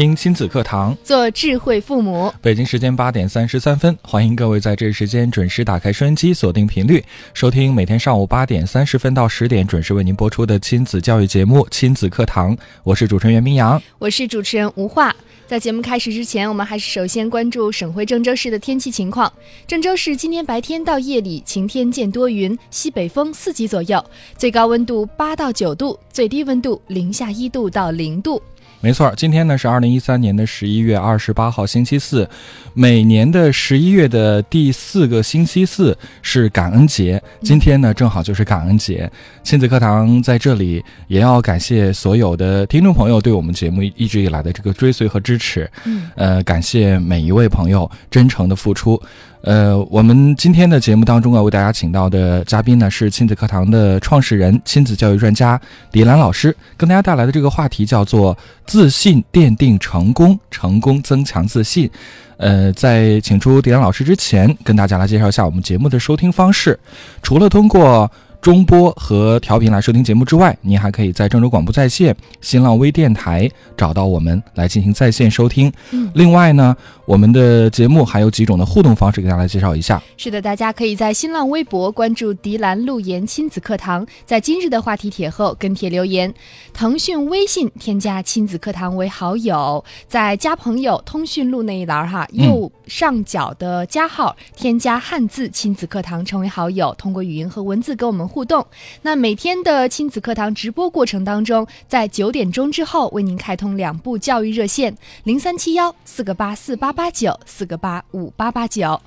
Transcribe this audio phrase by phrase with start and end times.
[0.00, 2.32] 听亲子课堂，做智慧父母。
[2.40, 7.04] 北京时间八点三十三分，欢迎各位在这时间准时打开收音机，锁定频率，
[7.34, 12.56] 收听每天上午八点三十分到十点准时为您播出的亲子教育节目《亲子课堂》。
[12.82, 15.14] 我是主持人袁明阳，我是主持人吴化。
[15.46, 19.30] 在节目开始之前，我们还是首先关注省会郑州市的天气情况。
[19.66, 24.02] 郑州市今天白天到夜里晴天见多云，西北风四级左右，
[24.38, 28.40] 最高温度八到九度，最低温度零下一度到零度。
[28.82, 32.28] 没错，今天呢是二零一三年的十一月二十八号，星期四。
[32.72, 39.10] 每年的十一月的第四个星期四是感恩节，今天呢正好就是感恩节。
[39.42, 45.70] 亲子课堂在这里也要感谢所有的听众朋友对我们节目一直以来的这个追随和支持。
[45.84, 49.00] 嗯，呃，感谢每一位朋友真诚的付出。
[49.42, 55.58] 呃，我们今天的节目当中啊，为大家请到的嘉宾呢是亲子课堂的创始人、亲子教育专家
[55.90, 61.90] 迪兰老师，跟大家带来的这个话题叫做“自信奠定成功，成功增强自信”。
[62.36, 66.78] 呃，在请出迪兰老师之前，跟大家来介绍一下我们节目的收听方式，
[67.22, 68.10] 除了通过。
[68.40, 73.46] 中波和调频来收听节目之外，您还可以在郑州广播在线、新浪微电台
[73.76, 75.70] 找到我们来进行在线收听。
[75.90, 76.74] 嗯，另外呢，
[77.04, 80.02] 我们的节目还有几种的互动方式，给大家来介绍一下。
[80.16, 86.30] 是的，大家可以在新浪微博关注“迪兰路言亲子课堂”，在今日的话题帖后跟帖留言；
[86.72, 98.29] 腾讯微信添加“亲子课堂”为好友，在加朋友通讯录那一栏哈，右上角的加号添加汉字“亲子课堂”成为好友，通过语音和文字跟我们。
[98.30, 98.64] 互动，
[99.02, 108.98] 那每天的亲子课堂直播过程当中，在九点钟之后为您开通两部教育热线：零三七幺四个八四八八九四个八五八八九。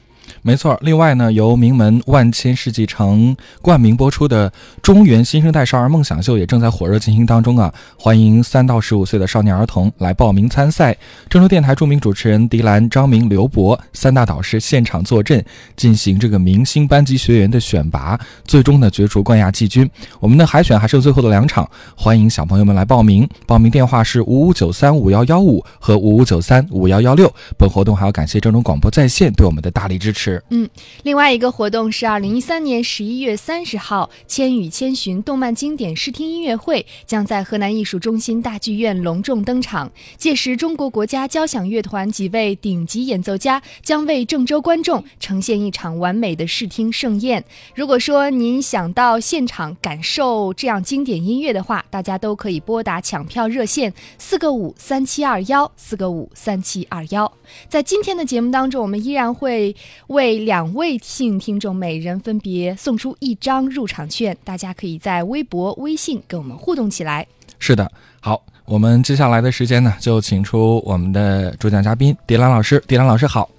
[0.41, 7.73] 没错，另外呢，由名门万千世纪城冠名播出的中原新生代少儿梦想秀也正在火热进行当中啊！
[7.97, 10.95] 欢迎三到十五岁的少年儿童来报名参赛。
[11.29, 15.43] 郑州电台著名主持人狄兰、张明、刘博三大导师现场坐镇，
[15.75, 19.89] 进行这个明星班级学员的选拔，最终呢角逐冠亚季军。
[20.19, 23.27] 我们的海选还剩最后的两场，欢迎小朋友们来报名。
[23.45, 27.33] 报名电话是五五九三五幺幺五和五五九三五幺幺六。
[27.57, 30.12] 本活动还要感谢郑州广播在线对我们的大力支持。
[30.49, 30.69] 嗯，
[31.03, 39.91] 另外一个活动是二零一三年十一月三十号，《千与千寻》动漫经典视听音乐会将在河南艺术中心大剧院隆重登场。
[40.17, 47.43] 届时，中国国家交响乐团几位顶级演奏家将为郑州观众呈现一场完美的视听盛宴。
[47.73, 57.31] 如果说您想到现场感受这样经典音乐的话，大家都可以拨打抢票热线四个五三七二幺四个五三七二幺。
[57.67, 59.75] 在今天的节目当中，我们依然会。
[60.07, 67.25] 为两位幸运听众每人分别送出一张入场券，大家可以在微博、微信跟我们互动起来。
[67.59, 72.83] 是的，好，我们接下来的时间呢，就请出我们的主讲嘉宾迪兰老师。
[72.87, 73.49] 迪兰老师好，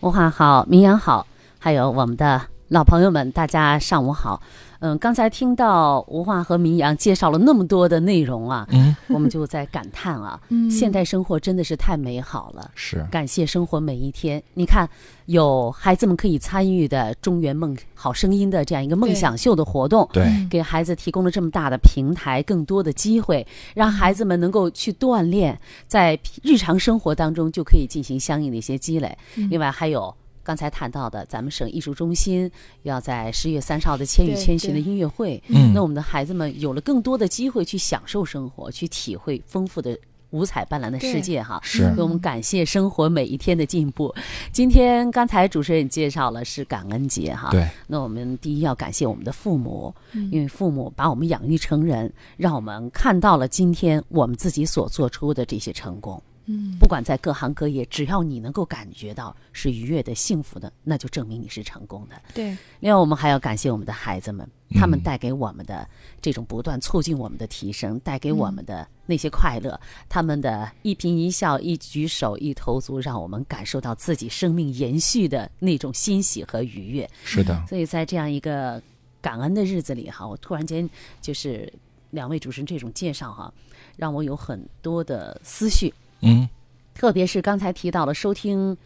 [0.00, 1.26] 文化好，明阳好，
[1.58, 4.42] 还有我们的老朋友们，大家上午好。
[4.84, 10.38] 嗯，刚才听到吴化和明阳介绍了那么多的内容啊，嗯， 我们就在感叹啊，
[10.70, 12.70] 现代生活真的是太美好了。
[12.74, 14.42] 是，感谢生活每一天。
[14.52, 14.86] 你看，
[15.24, 25.58] 有孩子们可以参与的中原梦好声音的这样一个梦想秀的活动，对，给孩子提供了这么大的平台，更多的机会，让孩子们能够去锻炼，
[25.88, 29.16] 在日常生活当中就可以进行相应的一些积累。
[29.48, 30.14] 另外还有。
[30.44, 32.48] 刚才谈到的，咱们省艺术中心
[32.82, 39.98] 要在十月三十号的《千与千寻》的音乐会，嗯，那我们的孩子们有了更多的机会去享受生活，去体会丰富的
[40.30, 41.58] 五彩斑斓的世界，哈。
[41.62, 41.94] 是。
[41.96, 44.14] 我们感谢生活每一天的进步。
[44.52, 47.48] 今天刚才主持人介绍了是感恩节，哈。
[47.50, 47.66] 对。
[47.86, 49.94] 那我们第一要感谢我们的父母，
[50.30, 56.22] 因为父母把我们养育成人，让我们看到了今天我们自己所做出的这些成功。
[56.46, 62.20] 嗯，不管在各行各业，只要你能够感觉到是愉悦的、幸福的，那就证明你是成功的。
[62.34, 62.56] 对。
[62.80, 65.88] 另外，我们还要感谢我们的孩子们，他们带给我们的
[66.20, 77.08] 这种不断促进我们的提升，带给我们的那些快乐，他们的一颦一笑、一举手、一投足，让我们感受到自己生命延续的那种欣喜和愉悦。
[77.24, 77.64] 是的。
[77.66, 78.82] 所以在这样一个
[79.22, 80.88] 感恩的日子里，哈，我突然间
[81.22, 81.72] 就是
[82.10, 83.50] 两位主持人这种介绍，哈，
[83.96, 85.92] 让我有很多的思绪。
[86.24, 86.48] 嗯，
[86.94, 88.76] 特别是刚才提到了收听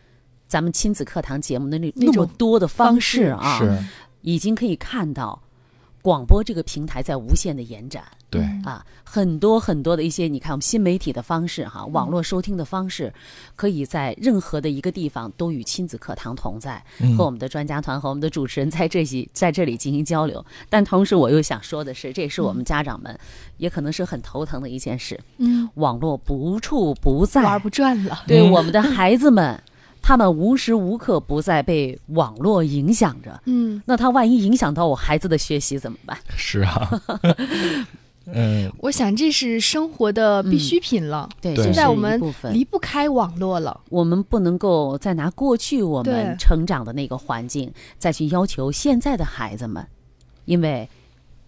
[0.46, 3.78] 咱们亲子课堂节目的那那么多的方式啊，是。
[4.22, 5.40] 已经可以看到
[6.02, 8.04] 广播这个平台在无限的延展。
[8.30, 13.10] 对，嗯啊，很多很多的一些，你看我们新媒体的方式哈，网络收听的方式，
[13.56, 17.16] 可以在任何的一个地方都与亲子课堂同在，嗯。
[17.16, 20.44] 和我们的专家团和我们的主持人在这里在这里进行交流。
[20.68, 23.18] 但同时，我又想说的是，这也是我们家长们
[23.56, 28.24] 也可能是很头疼的一件事，嗯，网络不处不在，玩不转了。
[28.26, 28.28] 嗯。
[28.28, 29.58] 对我们的孩子们，
[30.00, 33.40] 他们无时无刻不在被网络影响着。
[33.44, 36.18] 嗯，那他万一影响到我孩子的学习怎么办？
[36.36, 37.02] 是啊，
[38.32, 42.20] 嗯，我想这是生活的必需品了，对，现在我们
[42.52, 43.80] 离不开网络了。
[43.88, 49.86] 我们不能够再拿过去我们成长的那个环境再去要求现在的孩子们，
[50.44, 50.88] 因为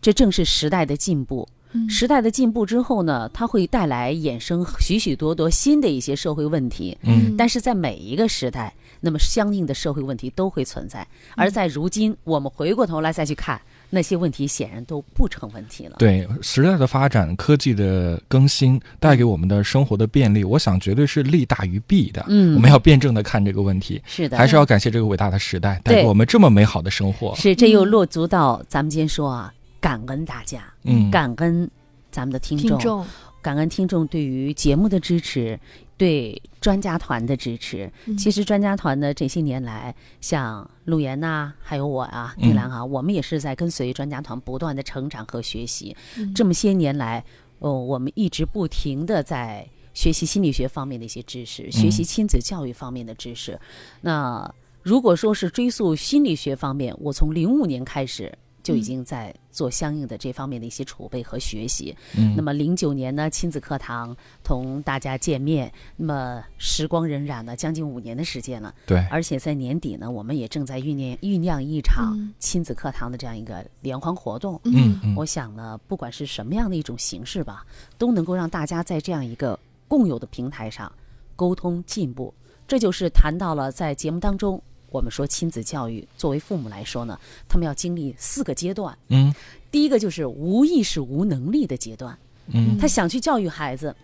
[0.00, 1.46] 这正是时代的进步。
[1.72, 6.96] 嗯时代的进步之后呢，它会带来衍生许许多多新的一些社会问题。
[7.02, 11.06] 嗯但是在每一个时代，那么相应的社会问题都会存在。
[11.36, 15.96] 而在如今，我们回过头来再去看那些问题，显然都不成问题了。
[15.98, 22.24] 对时代的发展、科技的更新带给我们的生活的便利，我想绝对是利大于弊的。
[22.28, 27.34] 嗯我们要辩证的看这个问题，是的，还是要感谢这个伟大的时代，带给我们这么美好的生活。
[27.36, 31.68] 是这又嗯落足到咱们今天说啊，感恩大家，嗯，感恩
[32.10, 33.06] 咱们的听听众，
[33.40, 35.58] 感恩听众对于节目的支持，
[35.96, 37.90] 对专家团的支持。
[38.06, 45.96] 嗯其实专家团呢，这些年来，像陆岩呐、还有我啊，嗯玉兰啊，我们也是在跟随专家团不断的成长和学习。
[46.18, 47.24] 嗯这么些年来，
[47.60, 53.58] 哦，我们一直不停的在学习心理学方面的一些知识，学习亲子教育方面的知识。
[54.02, 58.36] 那如果说是追溯心理学方面，我从零五年开始。
[58.62, 61.96] 就已经在做相应的这方面的一些储备和学习。
[62.16, 74.60] 嗯那么零九年呢，亲子课堂同大家见面，那么时光荏苒呢将近五年的时间了，对，而且在年底呢，我们也正在酝酿酝酿一场嗯亲子课堂的这样一个联欢活动。
[74.64, 77.64] 嗯嗯我想呢，不管是什么样的一种形式吧，
[77.98, 79.58] 都能够让大家在这样一个
[79.88, 80.90] 共有的平台上
[81.36, 82.32] 沟通进步。
[82.68, 88.96] 这就是谈到了在节目当中，我们说亲子教育作为父母来说呢，他们要经历四个阶段。
[89.08, 89.32] 嗯。
[89.70, 92.76] 第一个就是无意识、无能力的阶段，嗯。
[92.78, 93.94] 他想去教育孩子，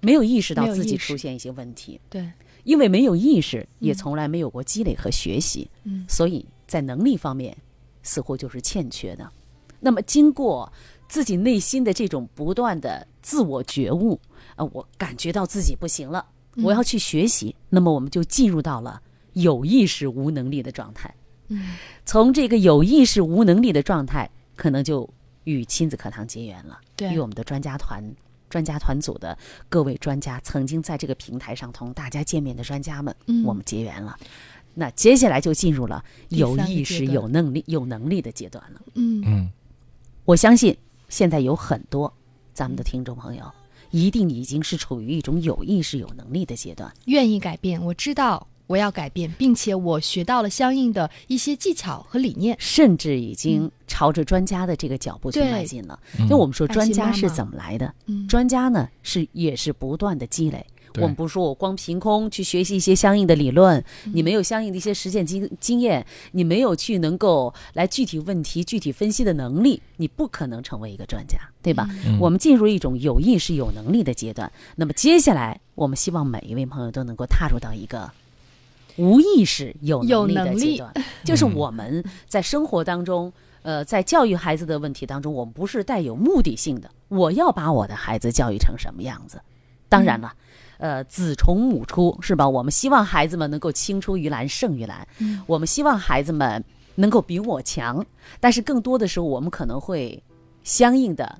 [0.00, 2.30] 没有意识到自己出现一些问题，对，
[2.62, 3.94] 因为没有意识，也嗯。
[3.94, 5.68] 从来没有过积累和学习。
[5.82, 6.04] 嗯。
[6.08, 7.56] 所以在能力方面
[8.04, 9.28] 似乎就是欠缺的。
[9.80, 10.72] 那么经过
[11.08, 14.20] 自己内心的这种不断的自我觉悟，
[14.54, 16.24] 啊，我感觉到自己不行了，
[16.62, 19.00] 我要去学习，那么我们就进入到了
[19.42, 21.14] 有意识无能力的状态。
[21.48, 25.08] 嗯从这个有意识无能力的状态，可能就
[25.44, 28.02] 与亲子课堂结缘了，对与我们的专家团。
[28.50, 29.36] 专家团组的
[29.68, 34.16] 各位专家，曾经在这个平台上同大家见面的专家们，嗯我们结缘了。
[34.72, 38.80] 那接下来就进入了有意识、有能力、有能力的阶段了。
[38.94, 39.50] 嗯嗯
[40.24, 40.74] 我相信
[41.10, 42.10] 现在有很多
[42.54, 43.44] 咱们的听众朋友，
[43.90, 46.90] 一定已经是处于一种有意识、有能力的阶段。
[47.04, 52.56] 愿意改变，我知道我要改变，并且我学到了相应的一些技巧和理念。
[52.60, 55.98] 甚至已经朝着专家的这个脚步去迈进了。
[56.20, 57.92] 嗯就我们说，专家是怎么来的？
[58.06, 60.64] 嗯专家呢是也是不断的积累。
[60.96, 71.88] 我们不是说我光凭空去学习一些相应的理论，嗯你没有相应的一些实践经经验，你没有去能够来具体问题具体分析的能力，你不可能成为一个专家，对吧？
[72.04, 74.50] 嗯我们进入一种有意识、有能力的阶段。
[74.74, 78.10] 那么接下来，我们希望每一位朋友都能够踏入到一个
[78.98, 80.92] 无意识、有有能力的能力阶段，
[81.24, 83.32] 就是我们在生活当中。
[83.62, 89.38] 呃，在教育孩子的问题当中，我们不是带有目的性的，我要把我的孩子教育成什么样子？
[89.90, 90.32] 当然了，
[90.78, 92.48] 呃，子从母出是吧？
[92.48, 98.02] 我们希望孩子们能够青出于蓝胜于蓝，嗯我们希望孩子们能够比我强，
[98.40, 100.22] 但是更多的时候，我们可能会
[100.62, 101.38] 相应的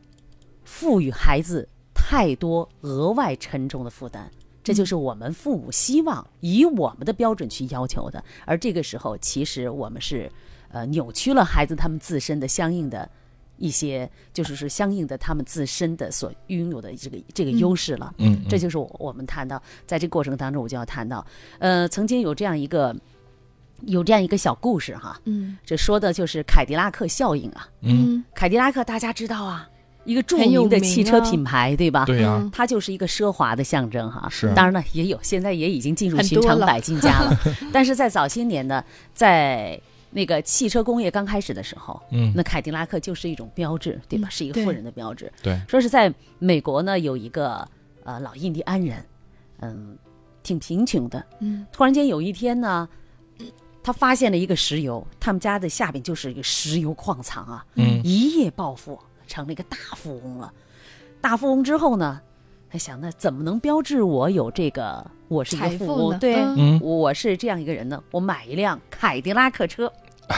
[0.65, 4.29] 赋予孩子太多额外沉重的负担。
[4.63, 10.31] 这就是我们父母希望以我们的标准去要求的，而这个时候，其实我们是
[10.71, 13.09] 呃扭曲了孩子他们自身的相应的
[13.57, 18.15] 一些，就是是相应的他们自身的所拥有的这个这个优势了。
[18.19, 21.27] 嗯，这就是我我们谈到，在这个过程当中，我就要谈到，
[21.59, 22.95] 呃，曾经有这样一个
[23.83, 25.57] 有这样一个小故事哈，嗯。
[25.65, 27.69] 这说的就是凯迪拉克效应啊。
[27.81, 29.69] 嗯，凯迪拉克大家知道啊，
[30.09, 32.07] 一个著名的汽车啊品牌，对吧？
[32.07, 34.27] 对它就是一个奢华的象征哈。
[34.31, 37.39] 是当然了，也有现在也已经进入寻常百姓家了。
[37.71, 39.79] 但是在早些年呢，在
[40.11, 44.29] 那个汽车工业刚开始的时候，嗯那凯迪拉克就是一种标志，对吧？
[44.29, 45.31] 嗯是一个富人的标志。
[45.43, 47.69] 对，说是在美国呢，有一个
[48.05, 49.05] 呃老印第安人，
[49.61, 49.99] 嗯，
[50.43, 51.23] 挺贫穷的。
[51.41, 52.89] 嗯突然间有一天呢，
[53.83, 58.99] 他发现了一个石油，他们家的下边就是一个石油矿藏啊，嗯一夜暴富，
[59.29, 60.53] 成了一个大富翁了。
[61.21, 62.21] 大富翁之后呢，
[62.73, 66.13] 他想那怎么能标志我有这个我是一个财富富翁？
[66.13, 66.37] 呢对，
[66.81, 69.93] 我是这样一个人呢，我买一辆凯迪拉克车，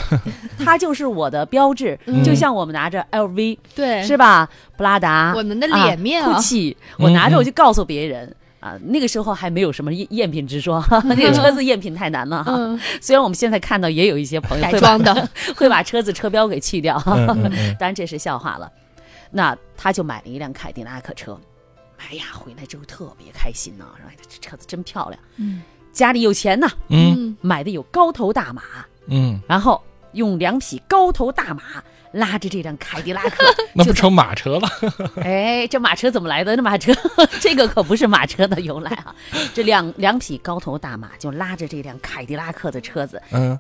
[0.59, 4.49] 它就是我的标志，嗯就像我们拿着 LV 对，是吧？
[4.77, 8.35] 布拉达，我们的脸面啊啊，GUCCI，嗯我拿着我就告诉别人。
[8.61, 12.53] 啊，那个时候还没有什么赝赝品之说， 那个车子赝品太难了哈。
[12.55, 18.71] 嗯， 虽然我们现在看到也有一些朋友改装的， 会把车子车标给去掉，当然这是笑话了。
[19.31, 21.39] 那他就买了一辆凯迪拉克车，
[21.97, 25.63] 哎呀，回来之后特别开心呢、说哎这车子真漂亮，嗯
[25.93, 28.63] 家里有钱呐，嗯买的有高头大马，
[29.07, 31.63] 嗯，然后用两匹高头大马
[32.13, 34.69] 拉着这辆凯迪拉克， 那不成马车了？
[35.23, 36.57] 哎，这马车怎么来的？
[36.57, 36.93] 这马车，
[37.41, 39.15] 这个可不是马车的由来啊！
[39.55, 43.59] 这两两匹高头大马就拉着这辆凯迪拉克的车子，嗯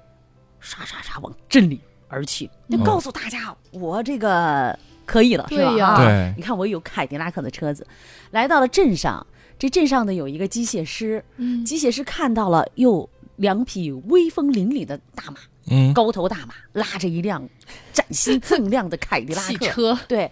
[0.62, 4.76] 唰唰唰往镇里而去，就嗯告诉大家，我这个
[5.06, 5.70] 可以了，是吧？
[5.70, 7.86] 对呀啊对你看我有凯迪拉克的车子，
[8.30, 9.26] 来到了镇上，
[9.58, 17.48] 这镇上呢有一个机械师，嗯，机械师看到了又两匹威风凛凛的大马，嗯高头大马拉着一辆
[17.92, 20.30] 崭新锃亮的凯迪拉克，汽车，对，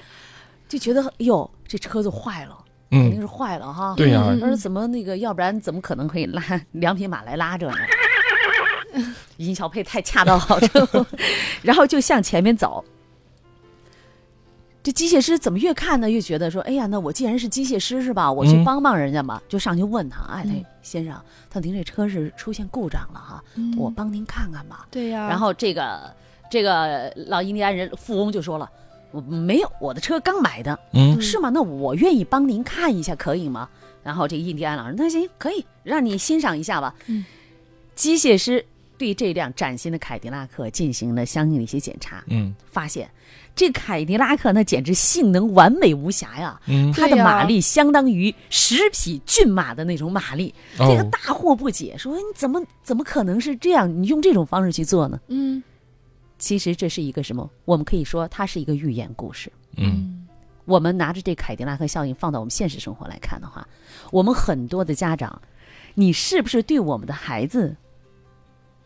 [0.69, 2.57] 就觉得哟，这车子坏了，
[2.91, 3.95] 肯定嗯，是坏了哈。
[3.97, 6.43] 对呀，啊而怎么那个，要不然怎么可能可以拉
[6.73, 7.77] 两匹马来拉着呢？
[9.37, 11.07] 尹小佩太恰到好处，
[11.63, 12.85] 然后就向前面走。
[14.89, 18.33] 这机械师怎么越看呢，越觉得说：“哎呀，那我既然是机械师是吧？
[18.33, 19.39] 我去嗯帮帮人家嘛。
[19.47, 21.15] 就上去问他：“哎，先生，
[21.51, 24.87] 他您这车是出现故障了哈，嗯我帮您看看吧。
[24.91, 26.11] 对呀，然后这个
[26.51, 28.71] 这个老印第安人富翁就说了
[29.13, 31.51] ：“我没有，我的车刚买的，嗯是吗？
[31.51, 33.69] 那我愿意帮您看一下，可以吗？
[34.03, 36.95] 然后这个印第安老人，那行，可以让你欣赏一下吧。
[37.09, 37.27] 嗯
[37.95, 38.65] 机械师
[38.97, 43.11] 对这辆崭新的凯迪拉克进行了相应的一些检查，嗯发现
[43.59, 50.55] 这凯迪拉克那简直性能完美无瑕呀，嗯，它的马力相当于十匹骏马的那种马力。
[50.77, 53.93] 这个哦，大惑不解，说你怎么怎么可能是这样？
[54.01, 55.19] 你用这种方式去做呢？
[55.27, 55.61] 嗯
[56.39, 57.51] 其实这是一个什么？
[57.65, 59.51] 我们可以说它是一个寓言故事。
[59.77, 60.25] 嗯
[60.65, 63.67] 我们拿着这凯迪拉克效应放到我们现实生活来看的话，
[64.13, 65.43] 我们很多的家长，
[65.95, 67.77] 你是不是对我们的孩子，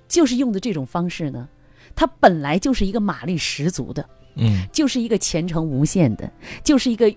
[0.08, 1.46] 就是用的这种方式呢？
[1.94, 4.66] 他本来就是一个马力十足的，嗯。
[4.72, 6.30] 就是一个前程无限的，
[6.64, 7.08] 就是一个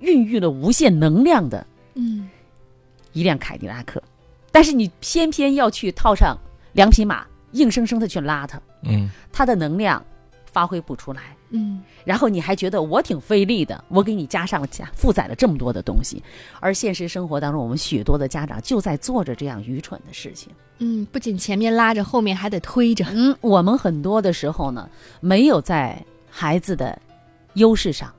[0.00, 2.28] 孕育了无限能量的嗯。
[3.12, 4.02] 一辆凯迪拉克，
[4.50, 6.36] 但是你偏偏要去套上
[6.72, 9.10] 两匹马，硬生生的去拉它，嗯。
[9.32, 10.02] 它的能量
[10.46, 11.36] 发挥不出来。
[11.50, 11.82] 嗯。
[12.04, 16.22] 然后你还觉得我挺费力的，我给你加上了加负载了这么多的东西，
[16.58, 20.50] 而现实生活当中，我们许多的家长就在做着这样愚蠢的事情。
[20.78, 24.88] 嗯，不仅前面拉着，后面还得推着，嗯，我们很多的时候呢，
[25.20, 26.02] 没有在
[26.34, 26.98] 孩子的
[27.54, 28.10] 优势上，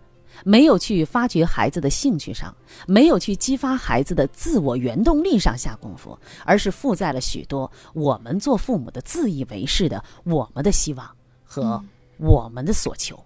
[0.46, 2.54] 没有去发掘孩子的兴趣上，
[2.86, 11.10] 没有去激发孩子的自我原动力上下功夫，而是负载了许多我们做父母的自以为是的我们的希望
[11.44, 11.84] 和
[12.18, 13.20] 我们的所求。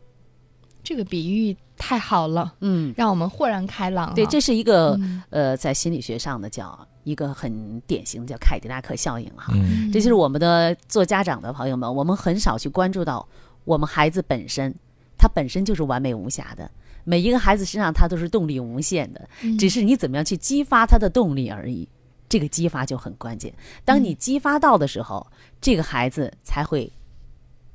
[0.81, 4.13] 这个比喻太好了，嗯，让我们豁然开朗哈。
[4.15, 9.51] 对，这是一个、嗯呃，在心理学上的，叫一个很典型的叫凯迪拉克效应哈。
[9.53, 13.27] 嗯这就是我们的做家长的朋友们，我们很少去关注到
[13.67, 14.73] 我们孩子本身，
[15.17, 16.71] 他本身就是完美无瑕的。
[17.03, 21.87] 每一个孩子身上他都是动力无限的，嗯只是你怎么样去激发他的动力而已。
[22.29, 23.53] 这个激发就很关键。
[23.83, 25.25] 当你激发到的时候，
[25.59, 26.89] 这个孩子才会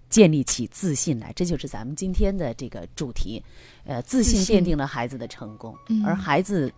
[0.09, 1.31] 建立起自信来。
[1.37, 3.43] 这就是咱们今天的这个主题，
[3.85, 6.73] 呃，自信奠定了孩子的成功，嗯而孩子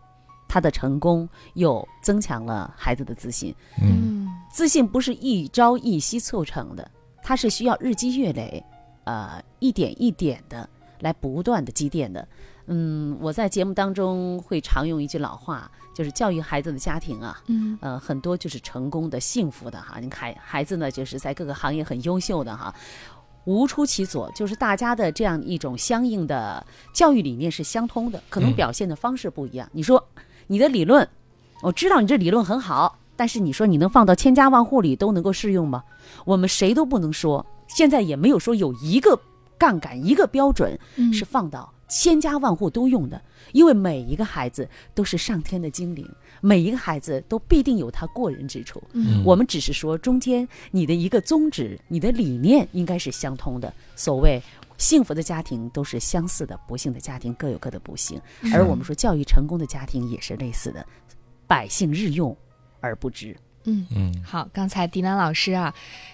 [0.49, 3.54] 他的成功又增强了孩子的自信。
[3.80, 6.90] 嗯嗯自信不是一朝一夕促成的，
[7.23, 8.64] 它是需要日积月累，
[9.04, 10.68] 呃，一点一点的
[11.00, 12.26] 来不断的积淀的。
[12.66, 19.99] 嗯，我在节目当中会常用一句老话，就是教育孩子的家庭啊，嗯呃，很多就是成功的、幸福的哈。
[20.00, 22.75] 你孩孩子呢，就是在各个行业很优秀的哈，
[23.44, 29.68] 无出其左，就是大家的这样一种相应的教育理念是相通的，可能嗯表现的方式不一样。
[29.73, 30.02] 你说
[30.46, 31.06] 你的理论，
[31.61, 35.84] 我知道你这理论很好，但是你说你能放到千家万户里都能够适用吗？
[36.25, 37.44] 我们谁都不能说，
[37.75, 39.21] 现在也没有说有一个
[39.59, 43.21] 杠杆、一个标准嗯是放到千家万户都用的，
[43.52, 46.09] 因为每一个孩子都是上天的精灵，
[46.40, 48.83] 每一个孩子都必定有他过人之处。
[48.93, 53.73] 嗯我们只是说中间你的一个宗旨、你的理念应该是相通的。
[53.95, 54.43] 所谓
[54.76, 58.21] 幸福的家庭都是相似的，不幸的家庭各有各的不幸。
[58.52, 60.85] 而我们说教育成功的家庭也是类似的，
[61.47, 62.37] 百姓日用
[62.81, 63.37] 而不知。
[63.64, 65.73] 嗯嗯好，刚才迪兰老师啊，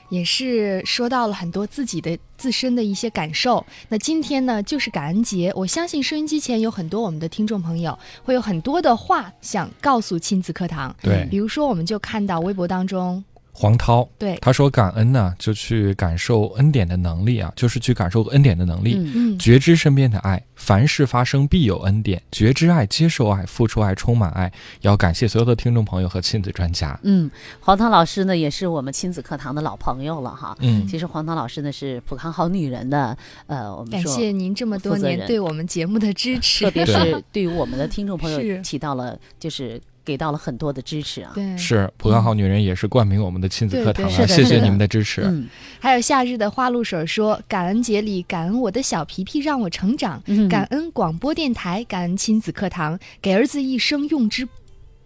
[0.09, 3.65] 也是说到了很多自己的自身的一些感受。
[3.89, 10.95] 那今天呢，就是感恩节，我相信收音机前有很多我们的听众朋友会有很多的话想告诉亲子课堂。
[11.03, 18.95] 对比如说，我们就看到微博当中，黄涛对，他说感恩呢，就去感受恩典的能力啊，就是去感受恩典的能力。
[18.97, 22.23] 嗯嗯，觉知身边的爱，凡事发生必有恩典。
[22.31, 24.53] 觉知爱，接受爱，付出爱，充满爱。
[24.83, 26.99] 要感谢所有的听众朋友和亲子专家。
[27.03, 30.55] 嗯，黄涛老师呢也是我们亲子课堂的老朋友了哈。
[30.61, 41.33] 嗯，其实黄涛老师呢是普康好女人的，呃，我们感谢您这么多年对我们节目的支持，特别是 对于我们的听众朋友是起到了就是给到了很多的支持啊。
[41.35, 45.23] 对，是普康好女人也是冠名我们的亲子课堂对啊，谢谢你们的支持。
[45.23, 45.49] 嗯
[45.83, 54.49] 还有夏日的花露水说，感恩节里感恩我的小皮皮让我成长，嗯，感恩广播电台，感恩亲子课堂，给儿子一生用之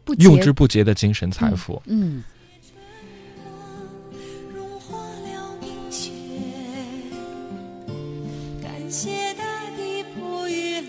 [0.03, 0.25] 不竭。
[0.25, 1.83] 用之不竭的精神财富。
[1.85, 2.25] 嗯
[8.63, 9.45] 感谢大
[9.77, 10.87] 地哺育了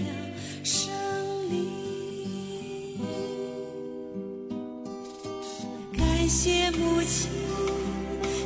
[5.97, 7.29] 感谢母亲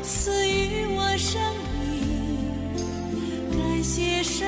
[0.02, 1.40] 赐予我生
[1.82, 4.48] 命，感谢生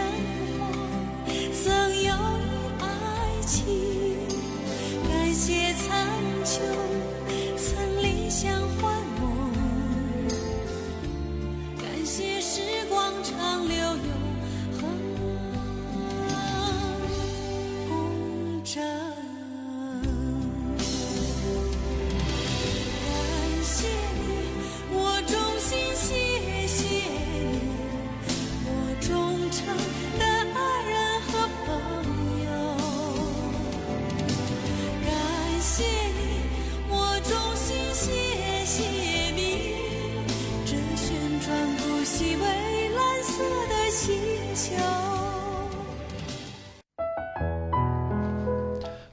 [3.51, 3.80] 情，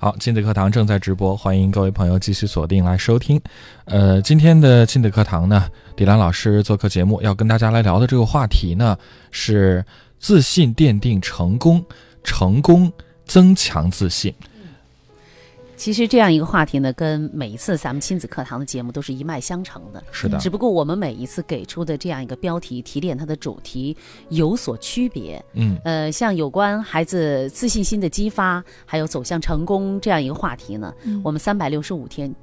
[0.00, 3.40] 好，亲子课堂正在直播，欢迎各位朋友继续锁定来收听。
[3.86, 8.96] 呃，今天的亲子课堂呢，迪兰老师做客节目，要跟大家来聊的这个话题呢
[9.32, 9.84] 是
[10.20, 11.84] 自信奠定成功，
[12.22, 12.92] 成功
[13.26, 14.32] 增强自信。
[15.78, 20.02] 其实这样一个话题呢，跟每一次咱们亲子课堂的节目都是一脉相承的。
[20.10, 23.96] 是的，只不过我们每一次给出的这样一个标题提炼它的主题
[24.28, 25.42] 有所区别。
[25.54, 32.34] 嗯呃，像有关孩子自信心的激发，还有走向成功这样一个话题呢，嗯我们三百六十五天。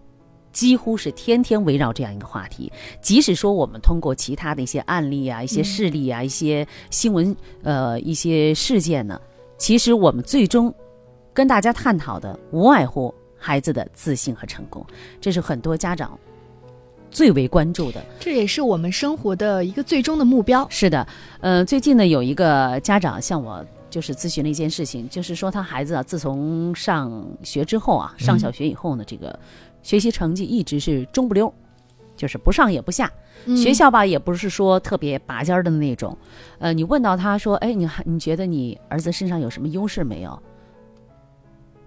[0.53, 2.71] 几乎是天天围绕这样一个话题，
[3.01, 9.19] 即使说我们通过其他的一些案例啊、一些事例啊、一些新闻呃一些事件呢，
[9.57, 10.73] 其实我们最终
[11.33, 13.13] 跟大家探讨的无外乎
[13.45, 14.83] 孩子的自信和成功，
[15.21, 16.17] 这是很多家长
[17.11, 18.03] 最为关注的。
[18.19, 20.65] 这也是我们生活的一个最终的目标。
[20.71, 21.07] 是的，
[21.41, 29.39] 呃，最近呢有一个家长向我就是咨询了一件事情，就是说他孩子啊，自从上学之后啊，上小学以后呢，这个
[29.83, 31.53] 学习成绩一直是中不溜，
[32.17, 33.05] 就是不上也不下。
[33.45, 36.17] 嗯学校吧也不是说特别拔尖儿的那种，
[36.57, 40.41] 呃，你问到他说，哎，你还你觉得你儿子身上有什么优势没有？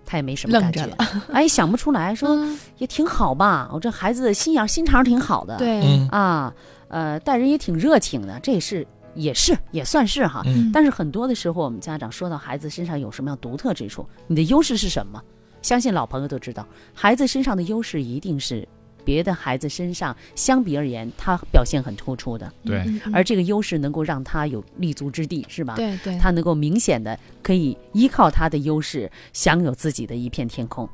[0.08, 0.88] 他也没什么感觉。
[1.30, 2.58] 哎，想不出来，说嗯。
[2.78, 6.08] 也挺好吧，我这孩子心眼心肠挺好的，对，嗯。
[6.08, 6.54] 啊，
[6.88, 10.42] 呃，待人也挺热情的，这也是也是也算是哈。
[10.46, 10.70] 嗯。
[10.72, 15.22] 但是很多的时候，我们家长说到孩子身上有什么样独特之处，你的优势是什么？
[15.60, 18.66] 相信老朋友都知道，孩子身上的优势一定是
[19.04, 22.84] 别的孩子身上相比而言，他表现很突出的，对。
[23.12, 25.74] 而这个优势能够让他有立足之地，是吧？
[25.76, 30.88] 对对，他能够明显的可以依靠他的优势，享有自己的一片天空。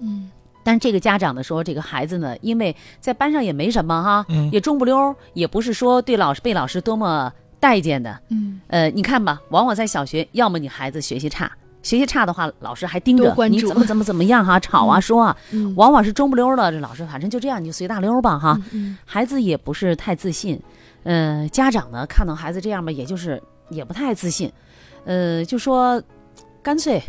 [0.00, 0.30] 嗯。
[0.62, 4.50] 但是这个家长呢说，这个孩子呢，因为在班上也没什么哈，嗯。
[4.50, 8.20] 也中不溜，也不是说对老师被老师多么待见的。
[8.30, 8.60] 嗯。
[8.66, 11.50] 呃，你看吧，往往在小学，要么你孩子学习差，
[11.86, 16.72] 学习差的话，老师还盯着你怎么怎么怎么样哈，吵啊嗯说啊，嗯往往是中不溜儿的。
[16.72, 18.60] 这老师反正就这样，你就随大溜儿吧哈。
[18.72, 20.60] 嗯孩子也不是太自信，
[21.04, 24.52] 呃，家长呢看到孩子这样吧，也就是也不太自信，
[25.04, 26.02] 呃，就说
[26.60, 27.00] 干脆，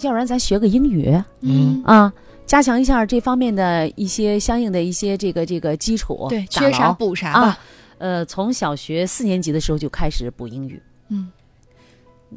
[0.00, 2.10] 要不然咱学个英语嗯啊，
[2.46, 7.58] 加强一下这方面的一些相应的一些这个这个基础，对，缺啥补啥啊吧。。
[7.98, 11.30] 呃，从小学四年级的时候就开始补英语，嗯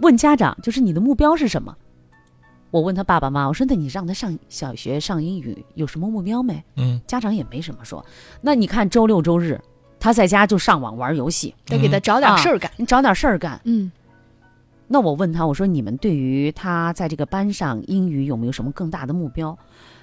[0.02, 1.76] 问家长就是你的目标是什么？
[2.70, 6.64] 我问他爸爸妈妈，我说那你让他上小学上英语有什么目标没？
[6.76, 8.06] 嗯家长也没什么说。
[8.42, 9.60] 那你看周六周日
[10.00, 12.70] 他在家就上网玩游戏，得给他找点事儿干。
[12.76, 13.60] 你找点事儿干。
[13.64, 13.92] 嗯
[14.90, 19.58] 那我问他，我说你们对于他在这个班上英语有没有什么更大的目标？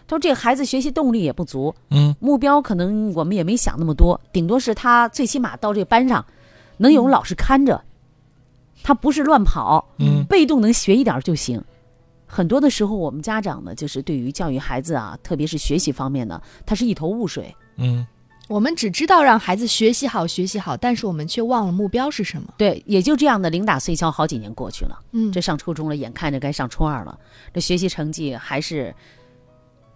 [0.06, 6.24] 他说这个孩子学习动力也不足，嗯目标可能我们也没想那么多，顶多是他最起码到这个班上
[6.78, 7.82] 能有老师看着，
[8.84, 11.60] 他不是乱跑，嗯被动能学一点儿就行。
[12.26, 17.52] 很多的时候，我们家长呢，就是对于教育孩子啊，特别是学习方面呢，他是一头雾水。
[17.78, 18.06] 嗯
[18.46, 22.52] 我们只知道让孩子学习好，学习好，但是我们却忘了目标是什么。
[22.58, 25.00] 对，也就这样的零打碎敲，好几年过去了。
[25.12, 27.18] 嗯，这上初中了，眼看着该上初二了，
[27.54, 28.94] 这学习成绩还是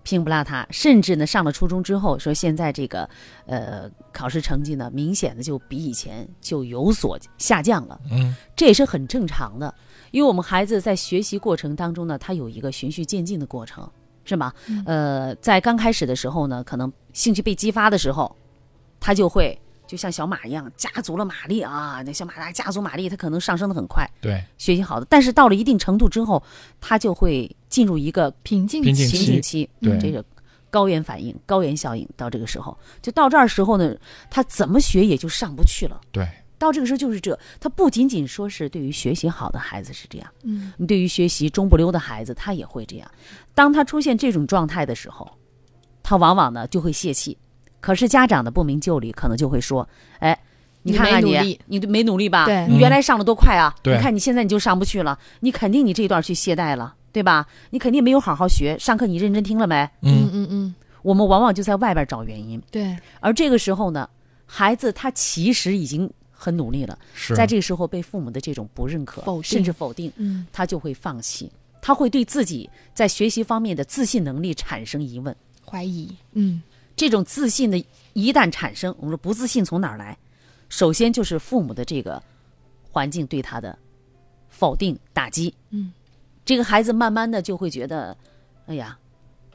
[0.09, 3.07] 拼不拉塌，甚至呢，上了初中之后，说现在这个
[3.45, 9.75] 呃考试成绩呢，明显的就比以前就有所下降了，嗯这也是很正常的，
[10.11, 13.87] 因为我们孩子在学习过程当中呢，他有一个循序渐进的过程，
[14.25, 14.51] 是吗？
[14.67, 18.35] 嗯呃，在刚开始的时候呢，可能兴趣被激发的时候，
[18.99, 19.61] 他就会。
[19.89, 22.03] 就像小马一样，加足了马力啊！
[22.05, 24.07] 那小马达加足马力，它可能上升的很快。
[24.21, 26.41] 对，学习好的，但是到了一定程度之后，
[26.79, 30.23] 他就会进入一个瓶颈瓶颈瓶期颈期，对这个
[30.69, 32.07] 高原反应、高原效应。
[32.19, 33.97] 到这个时候，就到这儿时候呢，
[34.31, 35.99] 他怎么学也就上不去了。
[36.13, 43.11] 对，到这个时候就是这，他不仅仅说是对于学习好的孩子是这样，嗯，你对于学习中不溜的孩子，他也会这样。
[43.55, 45.27] 当他出现这种状态的时候，
[46.03, 47.39] 他往往呢就会泄气。
[47.81, 49.89] 可是家长的不明就里，可能就会说
[50.21, 50.39] ：“哎，
[50.83, 52.47] 你看看你你没努力，没努力吧？
[52.67, 53.75] 你原来上的多快啊！
[53.85, 57.47] 你看你现在你就上不去了，你肯定你这一段去懈怠了，对吧？
[57.71, 59.89] 你肯定没有好好学，上课你认真听了没？
[60.03, 64.09] 嗯嗯嗯嗯，我们往往就在外边找原因，对，而这个时候呢，
[64.47, 75.35] 孩子他其实已经很努力了，是在这个时候被父母的这种不认可甚至否定，嗯他就会放弃，他会对自己在学习方面的自信能力产生疑问。
[75.65, 76.63] 怀疑，嗯
[76.99, 77.83] 这种自信的
[78.13, 80.19] 一旦产生，我们说不自信从哪儿来？
[80.69, 82.23] 首先就是父母的这个
[82.91, 83.79] 环境对他的
[84.49, 85.93] 否定打击，嗯，
[86.45, 88.15] 这个孩子慢慢的就会觉得，
[88.67, 88.99] 哎呀，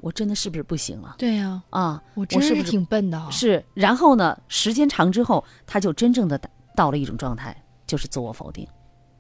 [0.02, 2.02] 我真的是不是不行了对呀、啊？
[2.16, 3.30] 我真是是不是挺笨的、啊。
[3.30, 6.40] 是，然后呢，时间长之后，他就真正的
[6.76, 8.68] 到了一种状态，就是自我否定。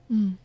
[0.07, 0.37] 嗯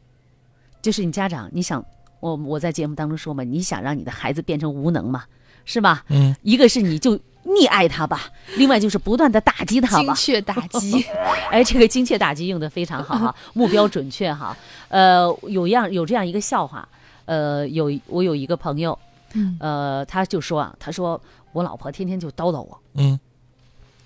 [0.82, 1.84] 就是你家长，你想
[2.20, 5.24] 我我在节目当中说嘛，你想让你的孩子变成无能嘛，
[5.64, 6.04] 是吧？
[6.08, 10.02] 嗯，一个是你就溺爱他吧，另外就是不断的打击他吧。
[10.02, 11.02] 精确打击，
[11.50, 14.56] 哎，这个精确打击用的非常好哈， 目标准确哈。
[14.88, 16.86] 呃，有样有这样一个笑话，
[17.24, 18.98] 呃，有我有一个朋友，
[19.32, 21.20] 嗯呃，他就说啊，他说
[21.52, 23.18] 我老婆天天就叨叨我，嗯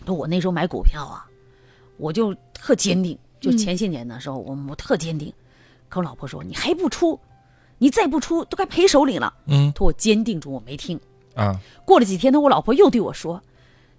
[0.06, 1.26] 说我那时候买股票啊，
[1.96, 5.32] 我就特坚定，就嗯前些年的时候，我我特坚定。
[5.88, 7.18] 可我老婆说你还不出，
[7.78, 9.32] 你再不出都该赔手里了。
[9.46, 10.98] 嗯他说我坚定住，我没听。
[11.34, 13.42] 啊，过了几天呢，我老婆又对我说：“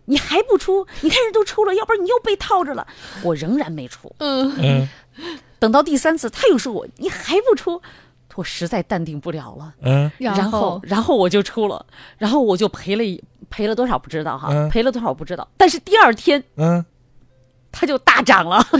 [0.06, 0.86] 你还不出？
[1.02, 2.86] 你看人都出了，要不然你又被套着了。”
[3.24, 4.13] 我仍然没出。
[4.19, 4.88] 嗯嗯
[5.60, 7.82] 等到第三次，他又说我：“你还不出？”
[8.36, 9.74] 我实在淡定不了了。
[9.84, 11.86] 嗯然后，然后我就出了，
[12.17, 15.48] 然后我就赔了一赔了多少不知道哈，嗯赔了多少不知道。
[15.56, 16.84] 但是第二天嗯
[17.74, 18.66] 它就大涨了。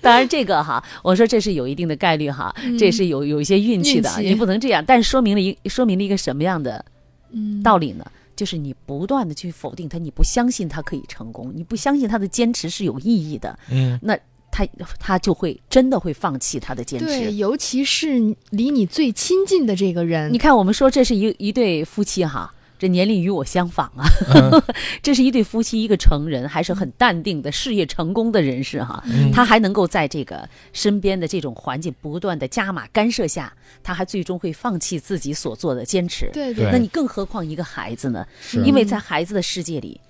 [0.00, 4.82] 当然，这个哈，我说这是有一定的概率哈，这是有有一些运气的，气你不能这样。
[4.84, 6.84] 但是说明了一说明了一个什么样的
[7.30, 8.04] 嗯道理呢？
[8.34, 14.16] 就是你不断的去否定他，你不相信他可以成功，你不相信他的坚持是有意义的，嗯那
[14.50, 14.66] 他
[14.98, 17.32] 他就会真的会放弃他的坚对，持。
[17.34, 24.06] 尤其是离你最亲近的这个人，你看，我们说这是一一对夫妻哈，这年龄与我相仿啊，
[25.02, 29.32] 这是一对夫妻，一个成人还是很淡定的事业成功的人士哈，嗯。
[29.32, 36.30] 他还能够在这个身边的这种环境不断的加码干涉下，他还最终会放弃自己所做的坚持。
[36.32, 36.70] 对对。
[36.70, 38.24] 那你更何况一个孩子呢？
[38.64, 40.00] 因为在孩子的世界里，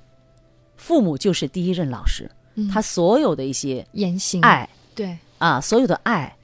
[0.76, 2.68] 父母就是第一任老师，嗯。
[2.68, 6.37] 他所有的一些言行爱对，啊，所有的爱、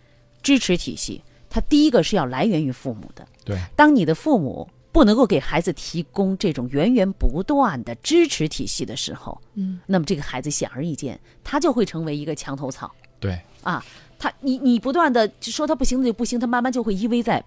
[0.43, 3.27] 支持体系，他第一个是要来源于父母的。
[3.45, 13.85] 对，当你的父母不能够给孩子提供这种源源不断的支持体系的时候，嗯那么这个孩子显而易见，他就会成为一个墙头草对，啊。
[14.17, 17.45] 他你你不断的说他不行，那就不行，他慢慢就会依偎在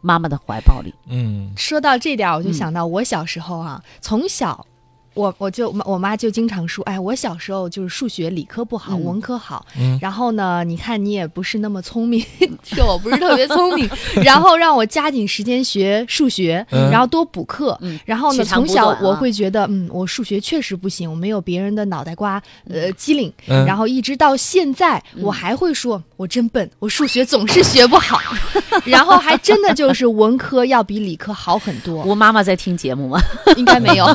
[0.00, 0.92] 妈妈的怀抱里。
[1.08, 4.66] 嗯说到这点，我就嗯想到我小时候啊，从小。
[5.14, 9.66] 我我就我妈就经常说，哎，我小时候就是数学理科不好，嗯文科好。
[9.78, 12.24] 嗯然后呢，你看你也不是那么聪明，
[12.64, 13.88] 说我不是特别聪明，
[14.24, 17.76] 然后让我加紧时间学数学，嗯然后多补课。
[17.80, 23.32] 嗯然后呢，从小我会觉得，嗯，我数学确实不行，我没有别人的脑袋瓜呃机灵。
[23.46, 28.18] 嗯，然后一直到现在，我还会说，我真笨，我数学总是学不好。
[28.84, 33.20] 然后还真的就是文科要比理科好很多，我妈妈在听节目吗？
[33.56, 34.06] 应该没有，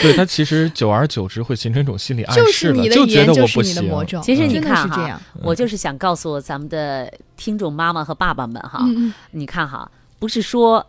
[0.00, 3.82] 对他其实久而久之会形成一种心理暗示了，是你就觉得我不行。
[4.22, 8.80] 其实你看哈我就是想告诉咱们的听众妈妈和爸爸们哈，
[9.32, 10.84] 你看哈，不是说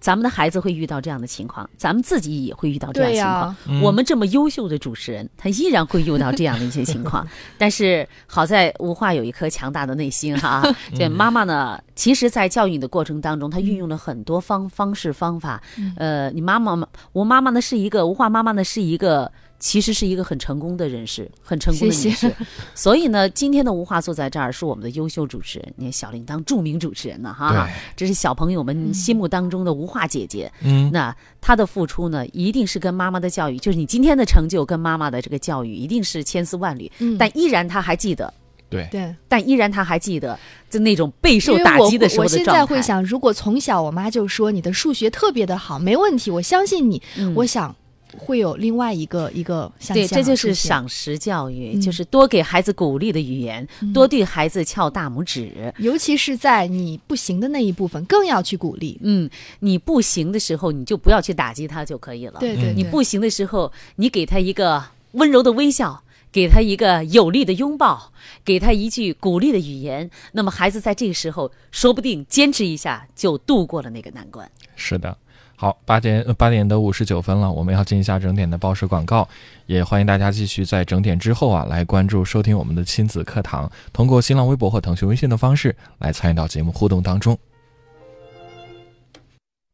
[0.00, 3.82] 咱们的孩子会遇到这样的情况，咱们自己也会遇到这样情况。
[3.82, 7.26] 我们这么优秀的主持人，他依然会遇到这样的一些情况。
[7.58, 10.62] 但是好在吴化有一颗强大的内心哈。
[10.94, 15.62] 这妈妈呢，其实，在教育你的过程当中，她运用了很多方方式方法。
[15.96, 19.30] 呃，你妈妈嘛，我妈妈呢是一个吴化妈妈呢是一个。
[19.60, 22.34] 其实是一个很成功的人士，很成功的谢女士。
[22.74, 30.50] 所以呢，今天的吴话坐在这儿是我们的优秀主持人，你看小铃铛著名主持人呢哈对，这是小朋友们心目当中的吴话姐姐。
[30.62, 36.90] 嗯，那她的付出呢，一定是跟妈妈的教育，就是你今天的成就跟妈妈的这个教育，一定是千丝万缕。
[36.98, 38.32] 嗯但依然她还记得，
[38.70, 40.38] 对，对，但依然他还记得，
[40.70, 42.60] 就那种备受打击的时候我现的状态。
[42.60, 47.74] 在会想，如果从小我妈就说你的数学特别的好，没问题，我相信你，嗯我想
[48.16, 55.72] 会有另外一个一个想对，象这就是赏识教育，嗯就是多给孩子鼓励的语言，多对孩子翘大拇指。
[55.78, 58.98] 尤其是在你不行的那一部分，更要去鼓励。
[59.02, 59.28] 嗯，
[59.60, 62.38] 你不行的时候，你就不要去打击他就可以了。
[62.40, 68.12] 对对，对你不行的时候，你给他一个温柔的微笑，给他一个有力的拥抱，
[68.44, 74.50] 给他一句鼓励的语言，那么孩子在这个时候，说不定坚持一下就度过了那个难关。
[74.76, 75.16] 是的。
[75.60, 79.28] 好，八点呃八点的五十九分了，我们要进一下整点的报时广告，
[79.66, 87.36] 也欢迎大家继续在整点之后啊来关注收听我们的亲子课堂，通过新浪微博和腾讯微信的方式来参与到节目互动当中。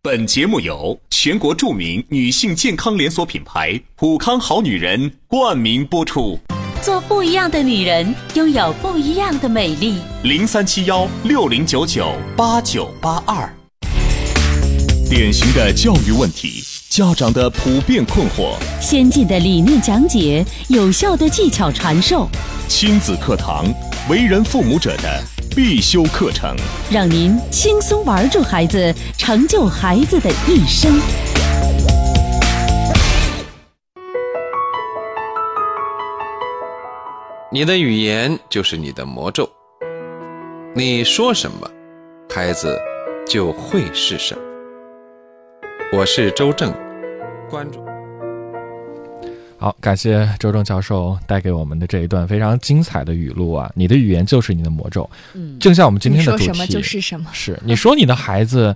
[0.00, 6.38] 本节目由全国著名女性健康连锁品牌普康好女人冠名播出。
[6.80, 9.98] 做不一样的女人，拥有不一样的美丽。
[10.22, 13.63] 零三七幺六零九九八九八二。
[15.08, 22.26] 典型的教育问题，家长的普遍困惑，先进的理念讲解，有效的技巧传授，
[22.68, 23.66] 亲子课堂，
[24.08, 25.22] 为人父母者的
[25.54, 26.56] 必修课程。
[26.90, 30.98] 让您轻松玩住孩子，成就孩子的一生。
[37.52, 39.48] 你的语言就是你的魔咒，
[40.74, 41.70] 你说什么，
[42.34, 42.76] 孩子
[43.28, 44.40] 就会是什么。
[45.96, 46.74] 我是周正，
[47.48, 47.78] 关注。
[49.56, 53.70] 好，感谢周正教授带给我们的这一段非常精彩的语录啊！
[53.76, 57.30] 你的语言就是你的魔咒，嗯，正像我们今天的主题，说什么就是什么。
[57.32, 58.74] 是你说你的孩子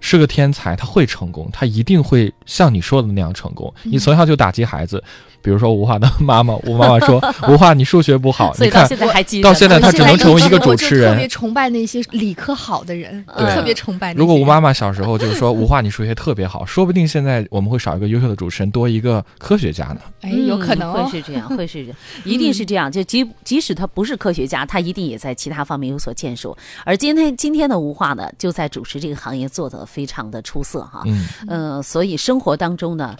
[0.00, 3.72] 是个天才，他会成功，他一定会像你说的那样成功。
[3.84, 5.02] 嗯你从小就打击孩子，
[5.40, 14.12] 比如说吴化的妈妈， 吴妈妈说 吴化你数学不好，你看所以到现在还记到现在他只能成为一个主持人特别崇拜那些理科好的人，特别崇拜。
[14.14, 20.00] 如果吴妈妈小时候就是说吴化你数学特别好，说不定现在我们会少一个优秀的主持人，多一个科学家呢。
[20.22, 21.06] 哎，有可能会。
[21.10, 22.90] 是这样，会是这样，一定是这样。
[22.90, 26.54] 就即即使他不是科学家，他一定也在其他方面有所建树。
[26.84, 31.02] 而今天今天的吴化呢，就在主持这个行业做得非常的出色哈。
[31.06, 33.16] 嗯，呃，所以生活当中呢，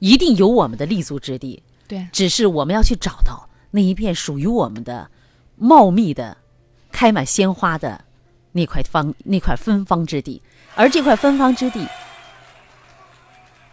[0.00, 5.08] 一定有我们的立足之地，对，只是我们要去找到那一片属于我们的
[5.56, 6.36] 茂密的、
[6.90, 8.04] 开满鲜花的
[8.52, 10.42] 那块方那块芬芳之地。
[10.74, 11.86] 而这块芬芳之地，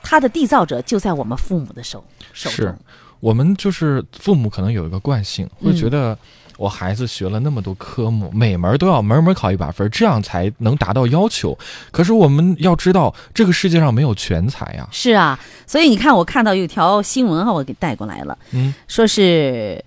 [0.01, 2.03] 它的缔造者就在我们父母的手
[2.33, 2.79] 手是中。
[3.19, 6.17] 我们就是父母可能有一个惯性，会嗯觉得
[6.57, 11.57] 我孩子学了那么多科目，每门都要门门考一百分，这样才能达到要求。
[11.91, 14.87] 可是我们要知道，这个世界上没有全才呀。
[14.91, 19.83] 是啊，所以你看，我看到有条新闻哈，我给带过来了，嗯，说是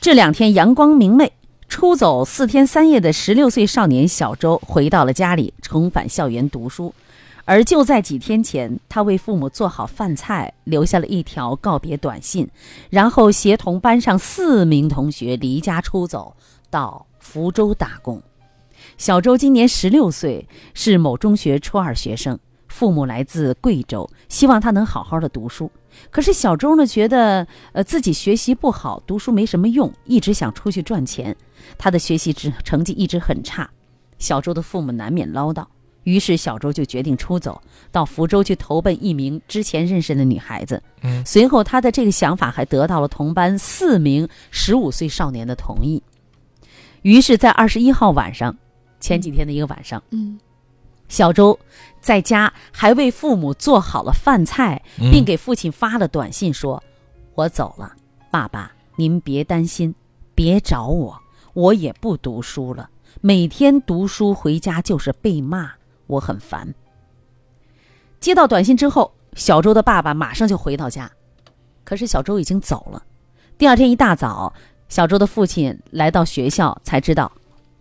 [0.00, 1.32] 这两天阳光明媚，
[1.68, 6.94] 出走四天三夜的十六岁少年小周回到了家里，重返校园读书。
[7.46, 12.46] 而就在几天前，他为父母做好饭菜，留下了一条告别短信，
[12.90, 16.36] 然后协同班上四名同学离家出走，
[16.68, 18.20] 到福州打工。
[18.98, 25.70] 小周今年十六岁，是某中学初二学生，父母来自贵州，希望他能好好的读书。
[26.10, 31.34] 可是小周呢，觉得呃自己学习不好，读书没什么用，一直想出去赚钱。
[31.78, 33.70] 他的学习成成绩一直很差，
[34.18, 35.64] 小周的父母难免唠叨，
[36.06, 40.80] 于是小周就决定出走，到福州去投奔一名之前认识的女孩子。
[41.02, 46.00] 嗯随后他的这个想法还得到了同班四名十五岁少年的同意。
[47.02, 48.56] 于是，在二十一号晚上，
[49.00, 50.38] 前几天的一个晚上，嗯，
[51.08, 51.58] 小周
[52.00, 56.80] 在家还为父母做好了饭菜，嗯并给父亲发了短信说
[57.34, 57.92] ：“我走了，
[58.30, 59.92] 爸爸，您别担心，
[60.36, 61.20] 别找我，
[61.52, 62.88] 我也不读书了。
[63.20, 65.72] 每天读书回家就是被骂，
[66.06, 66.74] 我很烦。”
[68.20, 71.10] 接到短信之后，小周的爸爸马上就回到家，
[71.84, 73.02] 可是小周已经走了。
[73.58, 74.52] 第二天一大早，
[74.88, 77.30] 小周的父亲来到学校，才知道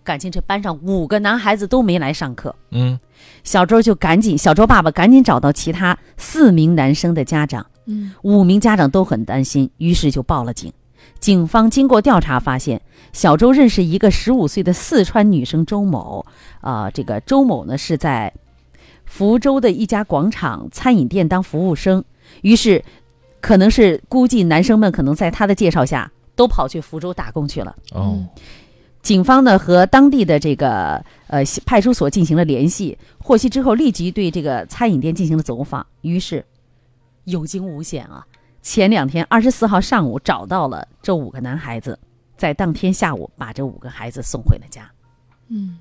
[0.03, 2.99] 感情这班上五个男孩子都没来上课，嗯
[3.43, 10.71] 小周就赶紧，小周爸爸赶紧找到其他四名男生的家长，嗯五名家长都很担心，于是就报了警。
[11.25, 12.79] 警方经过调查发现，
[13.11, 16.23] 小周认识一个十五岁的四川女生周某，
[16.61, 18.31] 啊、这个周某呢是在
[19.05, 22.05] 福州的一家广场餐饮店当服务生，
[22.43, 22.85] 于是
[23.41, 27.75] 可能是估计男生们可能在他的介绍下都跑去福州打工去了。
[27.93, 28.23] 哦
[29.01, 35.83] 警方呢和当地的这个呃派出所进行了联系，获悉之后立即对这个餐饮店进行了走访。
[36.01, 36.45] 于是
[37.23, 38.23] 有惊无险啊！
[38.65, 41.97] 前两天二十四号上午找到了这五个男孩子，
[42.36, 44.91] 在当天下午把这五个孩子送回了家。
[45.49, 45.78] 嗯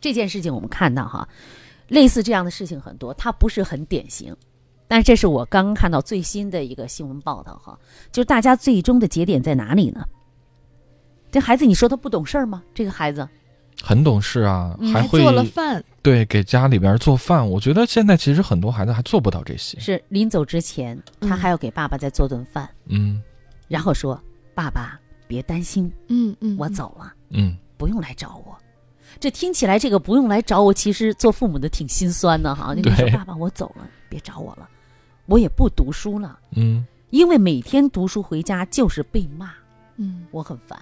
[0.00, 1.26] 这件事情我们看到哈，
[1.86, 4.36] 类似这样的事情很多，它不是很典型。
[4.88, 7.78] 但这是我刚刚看到最新的一个新闻报道哈，
[8.10, 10.04] 就是大家最终的节点在哪里呢？
[11.30, 12.64] 这孩子，你说他不懂事儿吗？
[12.74, 13.28] 这个孩子，
[13.82, 17.48] 很懂事啊，嗯还会做了饭，对给家里边做饭。
[17.48, 19.78] 我觉得现在其实很多孩子还做不到这些。
[19.78, 23.22] 是临走之前，他还要给爸爸再做顿饭，嗯。
[23.68, 24.18] 然后说
[24.54, 28.56] ：“爸爸，别担心，嗯嗯，我走了，嗯，不用来找我。”
[29.20, 32.74] 这听起来，这个不用来找我，其实做父母的挺心酸的哈。
[32.74, 34.68] 你说爸爸，我走了，别找我了，
[35.26, 36.86] 我也不读书了，嗯。
[37.10, 39.50] 因为每天读书回家就是被骂，
[39.96, 40.26] 嗯。
[40.30, 40.78] 我很烦。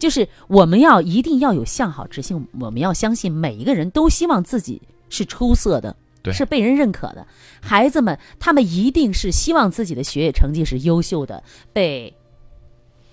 [0.00, 5.94] 就是我们要一定要有向好之心，我们要相信每一个人都希望自己是出色的，
[6.32, 7.24] 是被人认可的。
[7.60, 12.12] 孩子们，他们一定是希望自己的学业成绩是优秀的，被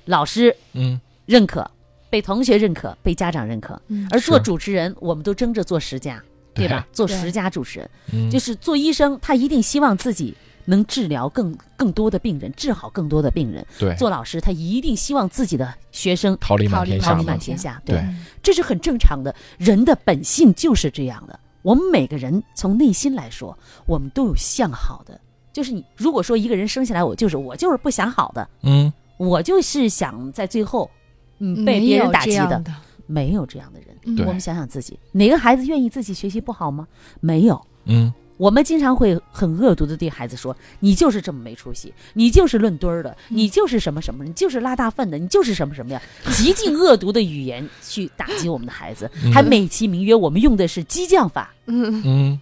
[0.06, 1.70] 老师嗯，认可，
[2.10, 3.80] 被同学认可，被家长认可。
[3.90, 4.08] 嗯。
[4.10, 6.24] 而做主持人，我们都争着做十佳，
[6.54, 6.68] 对。
[6.70, 6.88] 吧？
[6.94, 8.32] 做十佳主持人，嗯。
[8.32, 10.34] 就是做医生，他一定希望自己
[10.68, 13.66] 能治疗更更多的病人，治好更多的病人。
[13.80, 18.04] 对，做老师，他一定希望自己的学生桃李满桃李桃李天下嘛满天下，对
[18.44, 21.40] 这是很正常的，人的本性就是这样的。
[21.64, 25.20] 我们每个人从内心来说，我们都有向好的。
[25.54, 30.90] 就是你，如果说一个人生下来，我就是我就是不想好的，嗯我就是想在最后，
[31.40, 32.64] 嗯，被别人打击的，
[33.08, 33.88] 没有这样的人。
[34.04, 36.88] 嗯我们想想自己，哪个孩子愿意自己学习不好吗？
[37.20, 37.60] 没有。
[37.86, 46.02] 嗯我们经常会很恶毒的对孩子说：“你就是这么没出息，你就是论堆儿的，你就是什么什么，你就是拉大粪的，你就是什么什么呀！”
[46.34, 51.54] 极尽恶毒的语言去打击我们的孩子，还美其名曰我们用的是激将法。
[51.66, 52.02] 嗯。
[52.06, 52.42] 嗯，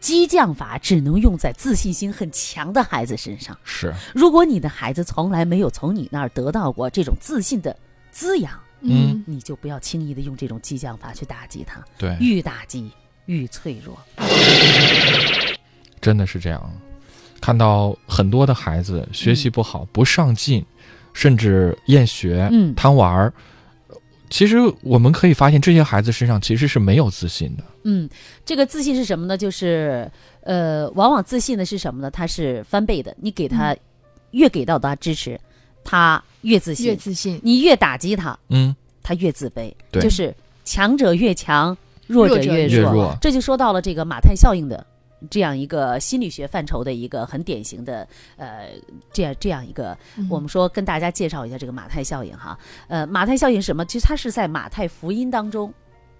[0.00, 3.56] 激将法只能用在自信心很强的孩子身上。
[3.64, 7.76] 是，如果你的孩子从来没有从你那儿得到过这种自信的
[8.10, 9.22] 滋养，嗯。
[9.26, 12.90] 你就不要轻易的用这种激将法去打击他，对，愈打击
[13.28, 13.96] 愈脆弱。
[16.00, 16.72] 真的是这样。
[17.40, 20.64] 看到很多的孩子学习不好、不上进，
[21.12, 23.32] 甚至厌学、嗯贪玩儿。
[24.28, 27.62] 其实我们可以发现，这些孩子身上其实是没有自信的。
[27.84, 28.10] 嗯，
[28.44, 29.38] 这个自信是什么呢？
[29.38, 30.10] 就是
[30.42, 32.10] 呃，往往自信的是什么呢？
[32.10, 33.74] 他是翻倍的，你给他、
[34.32, 35.40] 越给到他支持，
[35.82, 39.72] 他越自信；越自信，你越打击他，嗯，他越自卑。
[39.90, 41.74] 对就是强者越强，
[42.08, 43.16] 弱者弱越越弱。
[43.20, 44.84] 这就说到了这个马太效应的
[45.30, 48.70] 这样一个心理学范畴的一个很典型的呃
[49.12, 50.26] 这样这样一个，嗯。
[50.30, 52.58] 我们说跟大家介绍一下这个马太效应哈。
[52.88, 53.84] 呃，马太效应是什么？
[53.84, 55.72] 其实它是在马太福音当中。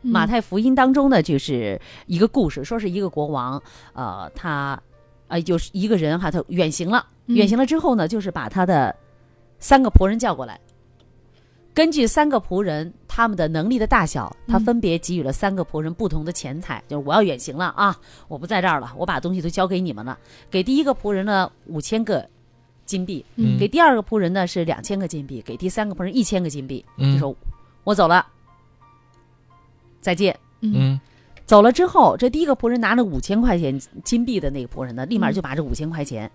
[0.03, 0.11] 嗯。
[0.11, 3.61] 马太福音当中呢，就是一个故事，说是一个国王，
[3.95, 4.81] 呃，他，
[5.29, 7.37] 呃，就是一个人哈，他远行了，嗯。
[7.37, 8.95] 远行了之后呢，就是把他的
[9.59, 10.61] 三个仆人叫过来，
[11.75, 20.17] 根据三个仆人他们的能力的大小，他嗯分别给予了三个仆人不同的钱财，就是我要远行了啊，我不在这儿了，我把东西都交给你们了，
[20.49, 22.25] 给第一个仆人呢五千个
[22.87, 23.59] 金币，嗯。
[23.59, 27.15] 给第二个仆人呢是两千个金币，给第三个仆人一千个金币，嗯。
[27.15, 27.35] 就说
[27.83, 28.25] 我走了，
[30.01, 30.39] 再见。
[30.61, 31.01] 嗯。
[31.45, 36.31] 走了之后，这第一个仆人拿了五千块钱金币的那个仆人呢，立马就把这五千块钱，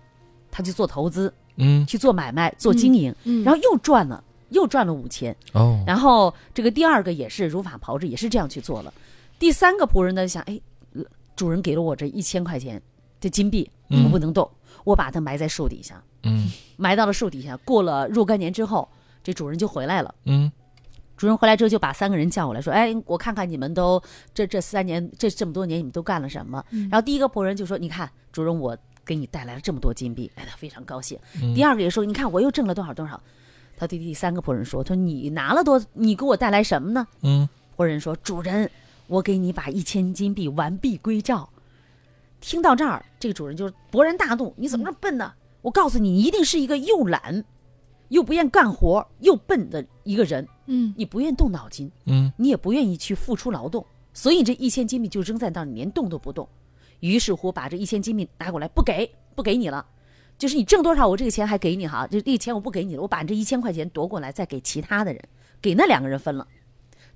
[0.50, 1.86] 他去做投资，嗯。
[1.86, 4.22] 去做买卖，做经营，嗯，然后又赚了，
[4.54, 5.36] 又赚了五千。
[5.52, 8.94] 哦，然后这个第二个也是如法炮制，也是这样去做了。
[9.38, 10.58] 第三个仆人呢想，哎，
[10.94, 11.02] 呃
[11.36, 12.80] 主人给了我这一千块钱
[13.20, 14.50] 这金币，嗯我不能动，
[14.84, 17.56] 我把它埋在树底下，嗯埋到了树底下。
[17.58, 18.88] 过了若干年之后，
[19.22, 20.14] 这主人就回来了。
[20.24, 20.50] 嗯
[21.16, 24.02] 主人回来之后，就把三个人叫过来，说：“哎，我看看你们都
[24.34, 31.16] 这这三年这这么多年，你们都干了什么？”嗯然后第一个仆人就说：“你看，主人，我给你带来了这么多金币，哎，他非常高兴。
[31.40, 33.20] 嗯第二个也说：“你看，我又挣了多少多少。”
[33.76, 38.70] 他对第三个仆人说：“他说你拿了多，你给我带来什么呢嗯，？”仆人说：“主人，
[39.06, 41.48] 我给你把一千金币完璧归赵。”
[42.40, 45.32] 听到这儿，这个主人就勃然大怒：“你怎么这么笨呢？
[45.62, 47.42] 我告诉你，你一定是一个又懒，
[48.08, 50.46] 又不愿干活，又笨的一个人。
[50.66, 56.48] 嗯你不愿动脑筋，嗯你也不愿意去付出劳动，所以这一千金币就扔在那你，连动都不动。
[57.00, 59.84] 于是乎，把这一千金币拿过来，不给，不给你了。
[60.36, 65.22] 就是你挣多少，我这个钱还给你哈，这这钱我不给你了，我把这一千块钱夺过来，再给其他的人，
[65.62, 66.46] 给那两个人分了。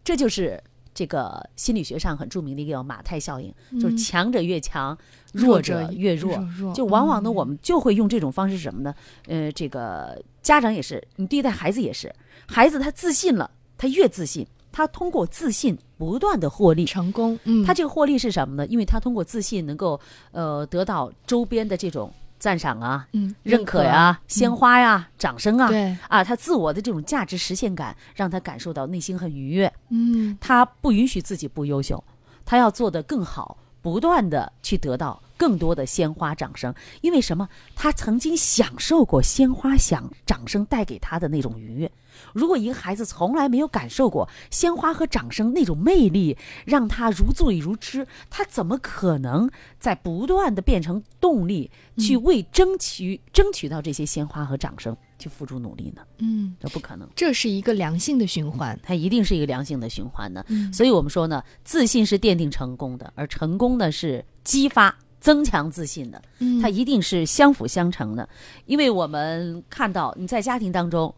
[0.05, 0.62] 这就是
[0.95, 4.97] 这个心理学上很著名的一个叫马太效应，就是强者越强，
[5.33, 6.37] 弱者越弱。
[6.57, 8.95] 弱就往往呢，嗯我们就会用这种方式是什么呢？
[9.27, 12.14] 呃，这个家长也是，你对待孩子也是，
[12.47, 16.85] 孩子他自信了，他越自信，他通过自信不断的获利。
[16.85, 18.66] 成功，嗯，他这个获利是什么呢？
[18.66, 20.01] 因为他通过自信能够
[20.33, 29.72] 呃得到周边的这种赞赏啊、嗯认可呀、鲜花呀、掌声啊，对，啊，他自我的这种价值实现感，让他感受到内心很愉悦。
[29.91, 32.03] 嗯他不允许自己不优秀，
[32.45, 36.74] 他要做得更好，不断的去得到更多的鲜花掌声。
[37.01, 37.49] 因为什么？
[37.74, 41.91] 他曾经享受过鲜花响掌声带给他的那种愉悦。
[42.32, 46.36] 如果一个孩子从来没有感受过鲜花和掌声那种魅力，
[46.66, 56.03] 让他如醉如痴，他怎么可能在不断的变成动力，去为争取、争取到这些鲜花和掌声去付出努力呢？
[56.18, 57.09] 嗯，这不可能。
[57.14, 58.76] 这是一个良性的循环。
[58.82, 60.45] 它一定是一个良性的循环的。
[60.49, 68.29] 嗯所以我们说呢，自信是奠定成功的，而成功呢是激发、增强自信的，嗯它一定是相辅相成的。
[68.66, 71.14] 因为我们看到你在家庭当中，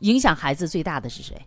[0.00, 1.40] 影响孩子最大的是谁？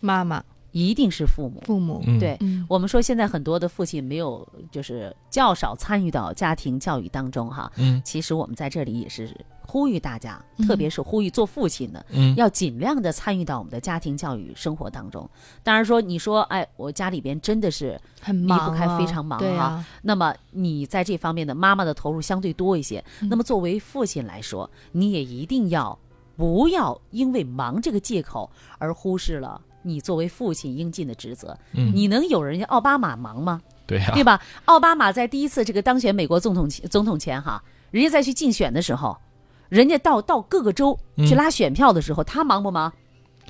[0.00, 1.62] 妈妈、一定是父母。
[1.64, 7.72] 父母，嗯，对，嗯我们说现在很多的父亲没有，就是较少参与到家庭教育当中哈。
[7.76, 9.34] 嗯其实我们在这里也是
[9.66, 15.28] 呼吁大家，嗯特别是呼吁做父亲的，嗯要尽量的参与到我们的家庭教育生活当中。
[15.62, 23.02] 当然说，你说，哎，我家里边真的是，很离不开非常忙哈啊，那么你在这方面的妈妈的投入相对多一些。
[23.20, 25.98] 嗯那么作为父亲来说，你也一定要
[26.36, 31.56] 不要因为忙这个借口而忽视了你作为父亲应尽的职责。
[31.72, 33.60] 嗯，你能有人家奥巴马忙吗？
[33.86, 34.40] 对呀，对吧？
[34.64, 39.16] 奥巴马在第一次这个当选美国总统前总统前哈，人家在去竞选的时候，
[39.74, 42.92] 人家到到各个州去嗯拉选票的时候，他忙不忙？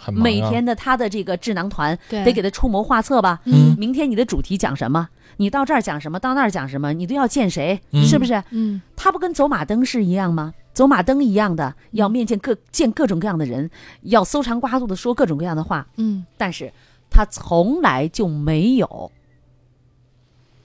[0.06, 3.40] 忙啊每天的他的这个智囊团得给他出谋划策吧。
[3.44, 5.06] 嗯明天你的主题讲什么？
[5.36, 6.18] 你到这儿讲什么？
[6.18, 6.92] 到那儿讲什么？
[6.94, 7.78] 你都要见谁？
[7.92, 8.42] 嗯是不是？
[8.50, 10.54] 嗯他不跟走马灯是一样吗？
[10.72, 13.70] 走马灯一样的，要面见各见各种各样的人，
[14.02, 15.86] 要搜肠刮肚的说各种各样的话。
[15.98, 16.72] 嗯但是
[17.10, 19.12] 他从来就没有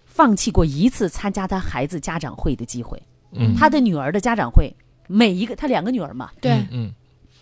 [0.05, 3.01] 放弃过一次参加他孩子家长会的机会。
[3.33, 4.75] 嗯，他的女儿的家长会，
[5.11, 6.93] 每一个他两个女儿嘛，对，嗯嗯。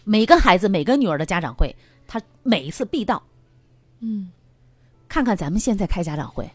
[0.05, 1.75] 每个孩子每个女儿的家长会，
[2.07, 3.21] 他每一次必到。
[3.99, 4.29] 嗯，
[5.09, 6.49] 看看咱们现在开家长会，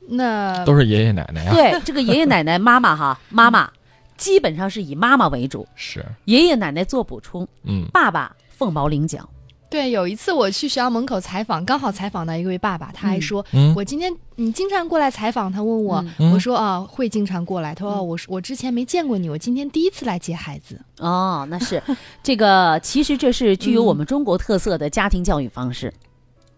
[0.00, 3.70] 那都是爷爷奶奶啊，对这个爷爷奶奶、妈妈哈，妈妈
[4.16, 7.86] 基本上是以妈妈为主，是，爷爷奶奶做补充，嗯。
[7.92, 9.28] 爸爸凤毛麟角。
[9.70, 20.76] 对，有一次我去学校门口采访，刚好采访到一位爸爸，他还嗯说：“嗯我今天你经常过来采访。”他问我，嗯我说：“啊，会经常过来。”他说：“嗯我我之前没见过你，我今天第一次来接孩子。
[20.98, 21.80] 哦，那是
[22.20, 25.94] 这个，其实这是具有我们中国特色的家庭教育方式，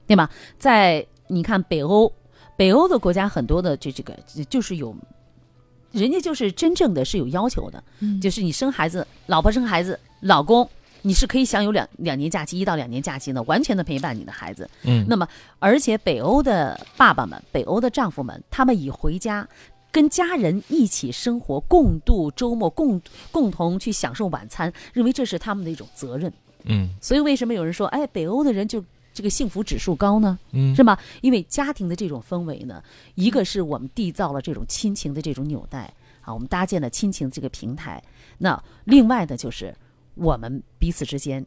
[0.07, 0.31] 对吧？
[0.59, 2.11] 在你看北欧，
[2.57, 4.17] 北欧的国家很多的这这个
[4.49, 4.97] 就是有，
[5.91, 10.67] 人家就是真正的是有要求的，嗯就是你生孩子，老婆生孩子，老公
[11.03, 14.69] 你是可以享有两两年假期，一到两年假期呢，完全的陪伴你的孩子。
[14.85, 15.27] 嗯，那么，
[15.59, 19.47] 而且北欧的爸爸们、北欧的丈夫们，他们以回家
[19.91, 23.01] 跟家人一起生活、共度周末、共
[23.31, 26.33] 共同去享受晚餐，认为这是他们的一种责任。
[26.65, 28.83] 嗯所以，为什么有人说，哎，北欧的人就
[29.13, 30.39] 这个幸福指数高呢？
[30.53, 30.97] 嗯是吗？
[31.21, 32.83] 因为家庭的这种氛围呢，
[33.17, 38.01] 一个是我们缔造了这种亲情的这种纽带啊，我们搭建了亲情这个平台。
[38.39, 39.75] 那另外呢，就是
[40.15, 41.45] 我们彼此之间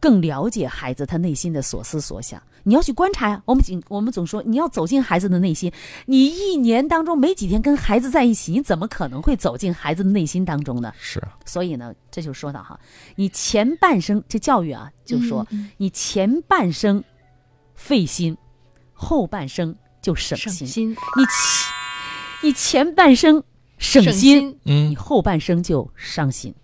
[0.00, 2.42] 更了解孩子他内心的所思所想。
[2.66, 5.70] 你要去观察呀，我们总我们总说你要走进孩子的内心，
[6.06, 10.90] 你一年当中没几天跟孩子在一起，你怎么可能会走进孩子的内心当中呢？
[10.98, 12.80] 是，啊所以呢，这就说到哈，
[13.16, 17.04] 你前半生这教育啊，就说、嗯你前半生
[17.74, 18.34] 费心，
[18.94, 20.48] 后半生就省心。
[20.48, 23.44] 省心，你前你前半生
[23.76, 26.54] 省省心，心，你嗯后半生就伤心。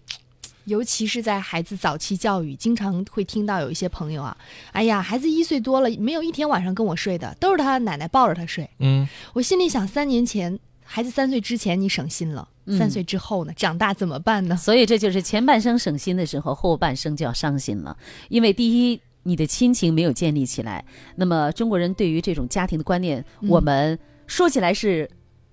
[0.64, 4.36] 尤其是在孩子早期教育，经常会听到有一些朋友啊，
[4.72, 8.68] 哎呀，孩子一岁多了，没有一天晚上跟我睡的，都是他奶奶抱着他睡。
[8.78, 14.56] 嗯我心里想，三年前孩子三岁之前你省心了，嗯三岁之后呢，长大怎么办呢？
[14.56, 17.96] 所以这就是前半生省心的时候，后半生就要伤心了。
[18.28, 20.84] 因为第一，你的亲情没有建立起来。
[21.16, 25.08] 那么中国人对于这种家庭的观念，嗯我们说起来是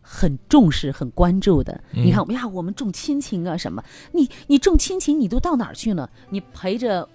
[0.10, 1.74] 很重视、很关注的。
[1.92, 3.84] 嗯你看，呀，我们重亲情啊，什么？
[4.14, 6.10] 你你重亲情，你都到哪儿去呢？
[6.30, 7.08] 你陪着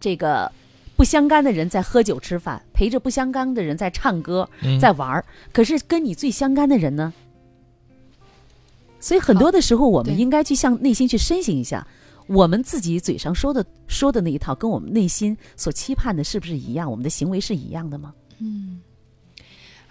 [0.00, 0.50] 这个
[0.96, 5.24] 不相干的人在喝酒吃饭，陪着不相干的人在唱歌，嗯在玩儿。
[5.52, 7.14] 可是跟你最相干的人呢？
[8.98, 11.86] 所以很多的时候，我们应该去向内心去深省一下，
[12.26, 16.90] 我们自己嘴上说的说的那一套，跟我们内心所期盼的是不是一样？
[16.90, 18.12] 我们的行为是一样的吗？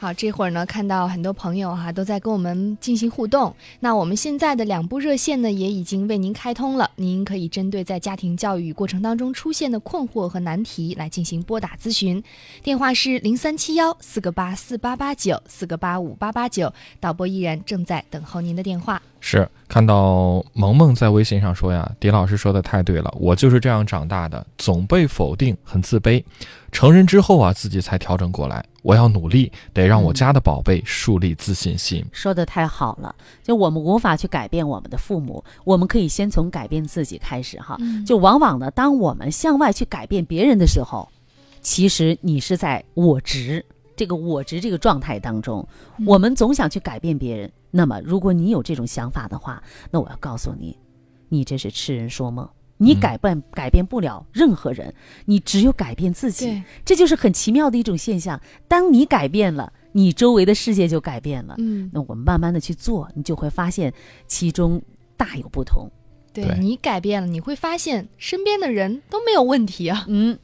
[0.02, 3.54] 好，这会儿呢，看到很多朋友哈、都在跟我们进行互动。
[3.82, 12.24] 那我们现在的两部热线呢，也已经为您开通了，您可以针对在家庭教育过程当中出现的困惑和难题来进行拨打咨询。
[12.64, 19.02] 电话是零三七幺四个八四八八九四个八五八八九，导播依然正在等候您的电话。
[19.20, 26.24] 是看到萌萌在微信上说呀，狄老师说的太对了，我就是这样长大的，总被否定，很自卑。
[26.72, 32.06] 成人之后啊，自己才调整过来，我要努力，得让我家的宝贝树立自信心。
[32.12, 33.14] 说的太好了，
[33.44, 37.78] 就我们无法去改变我们的父母，我们可以先从改变自己开始哈。
[38.06, 41.10] 就往往呢，当我们向外去改变别人的时候，
[41.62, 43.66] 其实你是在我执
[44.00, 45.68] 这个我执这个状态当中，
[46.08, 47.52] 我们总想去改变别人。
[47.70, 50.78] 那么，如果你有这种想法的话，那我要告诉你，
[51.28, 52.48] 你这是痴人说梦。
[52.78, 54.94] 你嗯改变、改变不了任何人，
[55.26, 56.64] 你只有改变自己对。
[56.86, 58.40] 这就是很奇妙的一种现象。
[58.70, 61.56] 当你改变了，你周围的世界就改变了。
[61.58, 63.94] 嗯，那我们慢慢的去做，你就会发现
[64.28, 64.82] 其中
[65.18, 65.90] 大有不同。
[66.32, 70.06] 对对你改变了，你会发现身边的人都没有问题啊。
[70.08, 70.40] 嗯，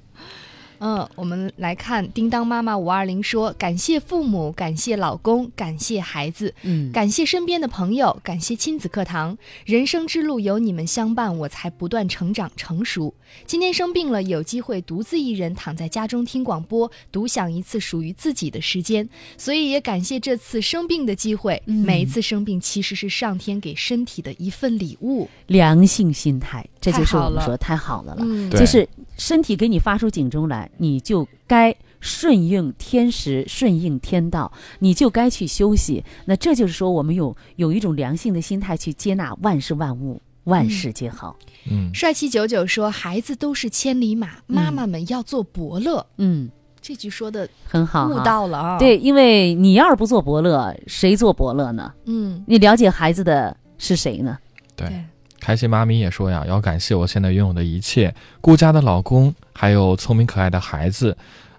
[0.79, 9.37] 嗯，我们来看叮当妈妈五二零说：感谢父母，感谢老公，感谢孩子，嗯，感谢身边的朋友，感谢亲子课堂。
[9.65, 13.13] 人生之路有你们相伴，我才不断成长成熟。
[13.45, 19.07] 今天生病了，有机会独自一人躺在家中听广播，独享一次属于自己的时间。
[19.37, 21.61] 所以也感谢这次生病的机会。
[21.65, 25.29] 嗯每一次生病其实是上天给身体的一份礼物。
[25.47, 28.49] 良性心态，这就是我们说太好了了。
[28.51, 36.03] 就是身体给你发出警钟来，你就该顺应天时，顺应天道，你就该去休息。
[36.25, 41.35] 那这就是说，我们有有一种良性的心态去接纳万事万物，万事皆好。
[41.71, 46.05] 嗯，帅气九九说：“孩子都是千里马，妈妈们要做伯乐。
[46.17, 46.49] 嗯，
[46.79, 48.19] 这句说的很好悟。
[48.23, 51.91] 到了啊。，对，因为你要是不做伯乐，谁做伯乐呢？
[52.05, 54.37] 嗯，你了解孩子的是谁呢？
[54.75, 54.87] 对。
[54.87, 55.05] 对，
[55.45, 61.15] 开心妈咪也说呀，要感谢我现在拥有的一切，顾家的老公，还有聪明可爱的孩子，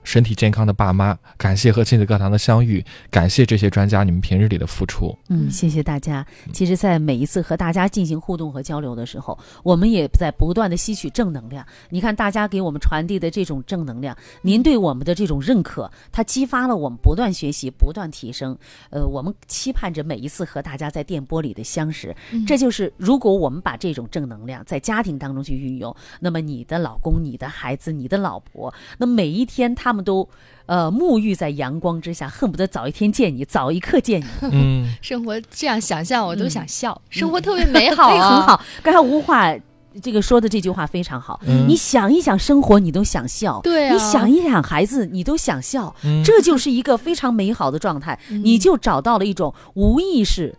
[0.07, 5.09] 身体健康的爸妈，感谢和亲子课堂的相遇，感谢这些专家你们平日里的付出。
[5.29, 6.25] 嗯，嗯谢谢大家。
[6.53, 11.67] 其实，在每一次和大家进行互动和交流的时候，我们也在不断的吸取正能量。
[11.91, 18.57] 你看，大家给我们传递的这种正能量，您对我们的这种认可，它激发了我们不断学习、不断提升。
[18.91, 22.15] 呃，我们期盼着每一次和大家在电波里的相识。
[22.47, 30.29] 这就是，如果我们把这种正能量在家庭当中去运用，那么你的老公、你的孩子、你的老婆，那每一天他们都。
[30.67, 34.27] 呃，沐浴在阳光之下，恨不得早一天见你，早一刻见你。
[34.51, 38.43] 嗯，生活这样想象，我都想笑，嗯生活特别美好对，啊，很。
[38.49, 38.65] 好。
[38.83, 39.55] 刚才吴话
[40.03, 41.39] 这个说的这句话非常好。
[41.47, 45.95] 嗯你想一想生活，你都想笑；对啊你想一想孩子，你都想笑。
[46.03, 50.53] 嗯这就是一个非常美好的状态，你就找到了一种无意识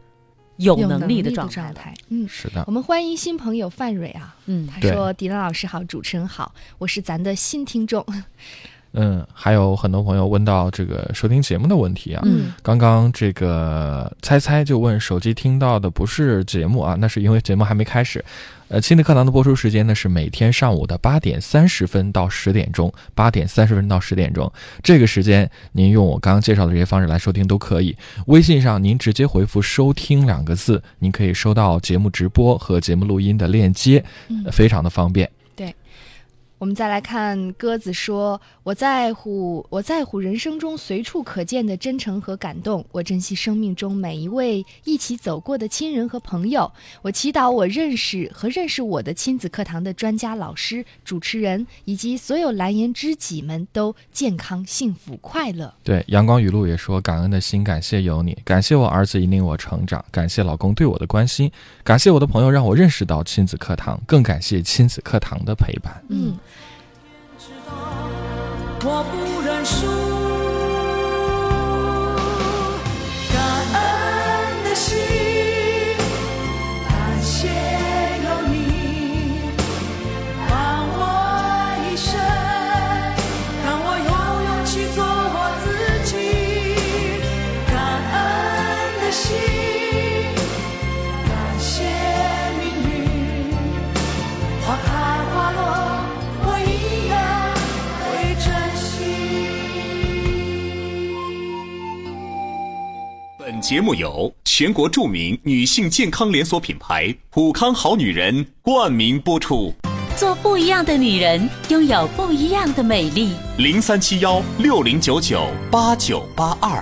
[0.55, 1.53] 有有能力的的状态。
[1.53, 1.93] 状态。
[2.07, 8.05] 嗯，是的我，们欢迎新朋友范蕊啊，嗯，他说：“迪兰老师好，主持人好，我是咱的新听众。
[8.93, 12.21] 嗯，还有很多朋友问到这个收听节目的问题啊。
[12.25, 18.23] 嗯刚刚这个猜猜就问手机听到的不是节目啊，那是因为节目还没开始。
[18.69, 24.51] 呃，亲子课堂的播出时间呢是每天上午的八点三十分到十点钟，八点三十分到十点钟，
[24.83, 27.95] 这个时间您用我刚刚介绍的这些方式来收听都可以。
[28.25, 34.03] 微信上您直接回复“收听”两个字，您可以收到节目直播和节目录音的链接，
[34.51, 35.29] 非常的方便。
[36.59, 42.83] 我们再来看鸽子说：“我在乎，我在乎人生中随处可见的真诚和感动。
[42.91, 46.71] 我珍惜生命中每一位一起走过的亲人和朋友。
[47.03, 55.71] 我祈祷我认识和认识我的亲子课堂的专家、老师、主持人以及所有蓝颜知己们都健康、幸福、快乐。
[55.83, 61.51] 对，阳光雨露也说：“感恩的心，感谢有你，感谢我儿子引领我成长，感谢老公对我的关心，
[61.83, 66.35] 感谢我的朋友让我认识到亲子课堂，更感谢亲子课堂的陪伴。”嗯，
[68.83, 69.96] 我不认输。
[103.67, 109.73] 节目由全国著名女性健康连锁品牌普康好女人冠名播出。
[110.15, 113.33] 做不一样的女人，拥有不一样的美丽。
[113.57, 116.81] 零三七幺六零九九八九八二。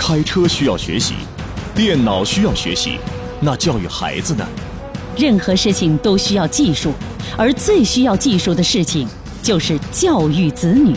[0.00, 1.14] 开车需要学习，
[1.76, 2.98] 电脑需要学习，
[3.38, 4.44] 那教育孩子呢？
[5.16, 6.92] 任何事情都需要技术，
[7.38, 9.06] 而最需要技术的事情
[9.44, 10.96] 就是教育子女。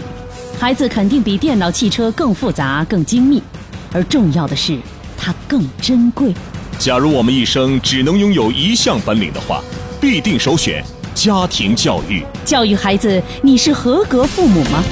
[0.59, 3.43] 孩子肯定比电脑、汽车更复杂、更精密，
[3.91, 4.77] 而重要的是，
[5.17, 6.33] 它更珍贵。
[6.77, 9.61] 假如我们一生只能拥有一项本领的话，
[9.99, 10.83] 必定首选
[11.15, 12.23] 家庭教育。
[12.45, 14.83] 教育孩子，你是合格父母吗？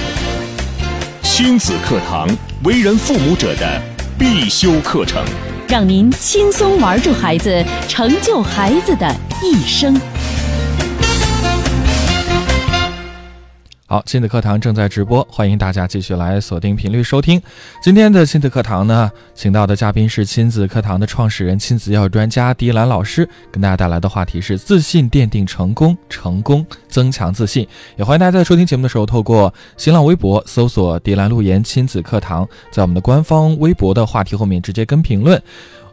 [1.22, 2.28] 亲子课堂，
[2.64, 3.82] 为人父母者的
[4.18, 5.24] 必修课程。
[5.68, 9.94] 让您轻松玩住孩子，成就孩子的一生。
[13.90, 17.42] 好，亲子课堂正在直播，欢迎大家继续来锁定频率收听。
[17.82, 27.66] 今天的亲子课堂呢，请到的嘉宾是亲子课堂的创始人、亲子教育专家迪兰老师，跟大家带来的话题是自信奠定成功，成功增强自信。
[27.96, 35.42] 也欢迎大家在收听节目的时候，透过新浪微博搜索“迪兰路言亲子课堂”，在我们的官方微博的话题后面直接跟评论。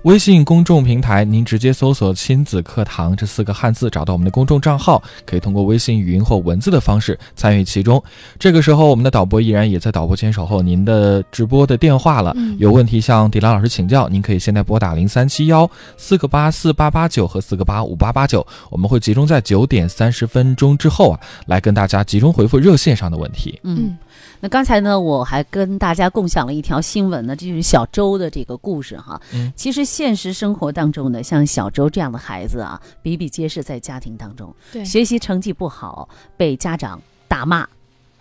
[0.05, 8.03] 微信公众平台，您直接搜索“亲子课堂”这四个汉字，找到我们的公众账号，可以通过微信语音或文字的方式参与其中。
[8.39, 12.37] 这个时候，我们的导播依然也在导播间守候您的直播的电话了。
[12.59, 23.59] 有问题向迪兰老师请教，您可以现在拨打零三七幺四个八四八八九和四个八五八八九，我们会集中在九点三十分钟之后啊，来跟大家集中回复热线上的问题。
[23.63, 23.97] 嗯，
[24.45, 29.19] 那刚才呢，我还跟大家共享了一条新闻呢，这就是小周的这个故事哈。
[29.33, 29.51] 嗯。
[29.57, 34.85] 其实现实生活当中呢，像小周这样的孩子啊，比比皆是，在家庭当中，对。
[34.85, 37.67] 学习成绩不好，被家长打骂、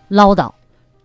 [0.07, 0.49] 唠叨，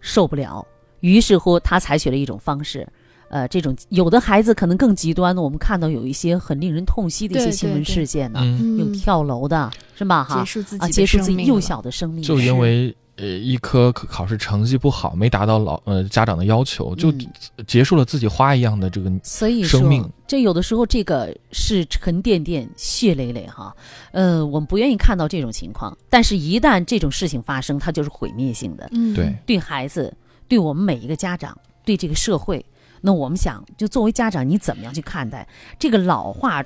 [0.01, 0.65] 受不了，
[1.01, 2.87] 于是乎他采取了一种方式。
[3.29, 10.23] 呃，这种有的孩子可能更极端的，我们看到有一些很令人痛惜的一些新闻事件呢，嗯，有跳楼的，是吧？
[10.23, 17.27] 哈结，束自己啊，结束自己幼小的生命，就因为呃一科考考试成绩不好，没达到老呃家长的要求，就嗯
[17.67, 23.75] 结束了自己花一样的这个所以说，生命这有的时候这个是沉甸甸、血累累哈。
[24.13, 29.35] 呃，我们不愿意看到这种情况，但是一旦这种事情发生，它就是毁灭性的，嗯，对。
[29.45, 30.15] 对孩子，
[30.47, 32.65] 对我们每一个家长，对这个社会。
[33.01, 35.47] 那我们想，就作为家长，你怎么样去看待
[35.79, 36.65] 这个老话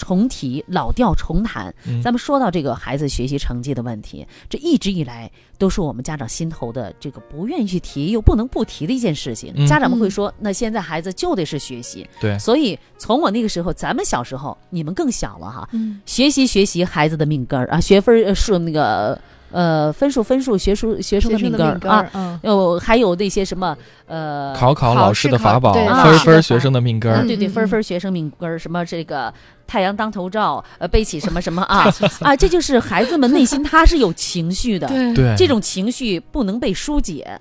[0.00, 1.72] 重提、老调重弹？
[1.86, 2.00] 嗯。
[2.02, 9.52] 咱们说到这个孩子学习成绩的问题，这一直以来都是我们家长心头的这个不愿意去提又不能不提的一件事情。
[9.54, 9.66] 嗯。
[9.66, 12.38] 家长们会说，那现在孩子就得是学习，对。
[12.38, 19.20] 所以从我那个时候，咱们小时候，你们更小了哈，嗯，学习学习孩子的命根儿啊，学分儿呃数那个
[19.50, 23.76] 呃分数分数学数学生的命根儿啊，嗯，有还有那些什么
[24.06, 27.22] 呃考考考老师的法宝，分分学生的命根儿啊，。
[27.26, 29.32] 对对，嗯分分学生命根儿，什么这个
[29.66, 31.86] 太阳当头照，呃，背起什么什么啊
[32.22, 37.40] 啊，这就是孩子们内心他是有情绪的，对 对，这种情绪不能被疏解。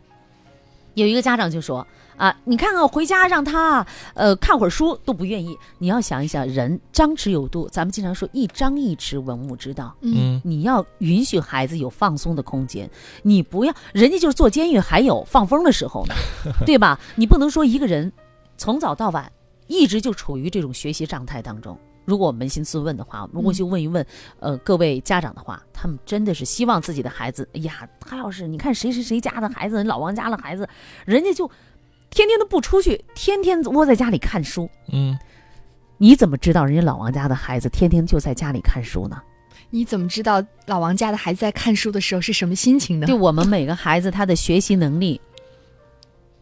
[0.96, 1.86] 有一个家长就说
[2.20, 5.58] 啊，你看看回家让他呃看会儿书都不愿意。
[5.78, 9.96] 你要想一想，人张弛有度，咱们经常说一张一弛，文武之道。
[10.02, 12.92] 嗯嗯你要允许孩子有放松的空间，
[13.24, 16.14] 你不要人家就是坐监狱还有放风的时候呢，
[16.68, 17.00] 对吧？
[17.16, 18.12] 你不能说一个人
[18.58, 19.32] 从早到晚
[19.68, 21.80] 一直就处于这种学习状态当中。
[22.04, 24.04] 如果我扪心自问的话，如果去问一问，
[24.40, 30.68] 呃，各位家长的话，他们真的是希望自己的孩子，哎呀，他要是你看谁谁谁家的孩子，老王家的孩子，
[31.06, 31.50] 人家就
[32.10, 34.70] 天天都不出去，天天窝在家里看书。
[34.92, 35.18] 嗯，
[35.98, 39.22] 你怎么知道人家老王家的孩子天天就在家里看书呢？
[39.72, 43.06] 你怎么知道老王家的孩子在看书的时候是什么心情呢？
[43.06, 45.22] 对我们每个孩子，他的学习能力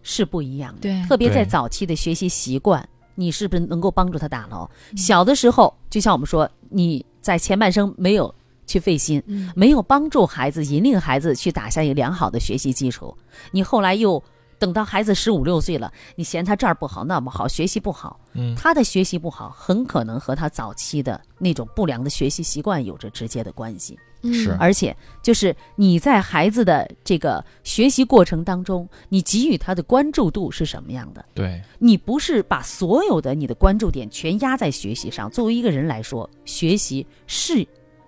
[0.01, 0.81] 是不一样的。
[0.81, 4.69] 对特别在早期的学习习惯，你是不是能够帮助他打牢？
[4.95, 8.33] 小的时候，就像我们说，你在前半生没有
[8.65, 13.13] 去费心，嗯没有帮助孩子、引领孩子去打下一个良好的学习基础，
[13.51, 14.23] 你后来又
[14.59, 23.97] 等到孩子十五六岁了，你嫌他这儿不好那不好，学习不好，嗯他的学习不好，很可能和他早期的那种不良的学习习惯有着直接的关系。
[24.23, 31.23] 嗯是而且就是你在孩子的这个学习过程当中，你给予他的关注度是什么样的？
[31.35, 35.29] 对，你不是把所有的你的关注点全压在学习上。
[35.29, 37.65] 作为一个人来说，学习是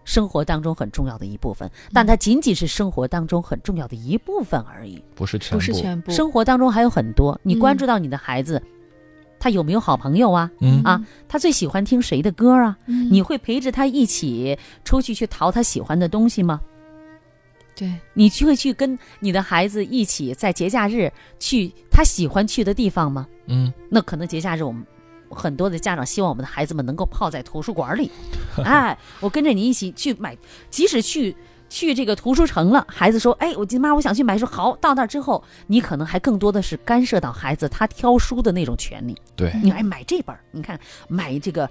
[0.10, 5.00] 生活当中很重要的一部分，但它仅仅是生活当中很重要的一部分而已。
[5.14, 8.60] 不是全部，不是全部，生活当中还有很多，你嗯关注到你的孩子，
[9.40, 10.50] 他有没有好朋友啊？
[10.62, 12.76] 嗯啊，他最喜欢听谁的歌啊？
[12.88, 16.60] 嗯你会陪着他一起出去去淘他喜欢的东西吗？
[17.76, 23.28] 对，你去会去跟你的孩子一起在节假日去他喜欢去的地方吗？
[23.46, 24.84] 嗯那可能节假日我们
[25.30, 28.10] 很多的家长希望我们的孩子们能够泡在图书馆里，
[28.66, 30.38] 哎，我跟着你一起去买，
[30.70, 31.36] 即使去。
[31.72, 39.16] 去这个图书城了，孩子说：“哎，我今妈我想去买书。”好，到那儿之后，你可能还更多的是干涉到孩子他挑书的那种权利。
[39.36, 41.70] 对，你哎买这本，你看买这个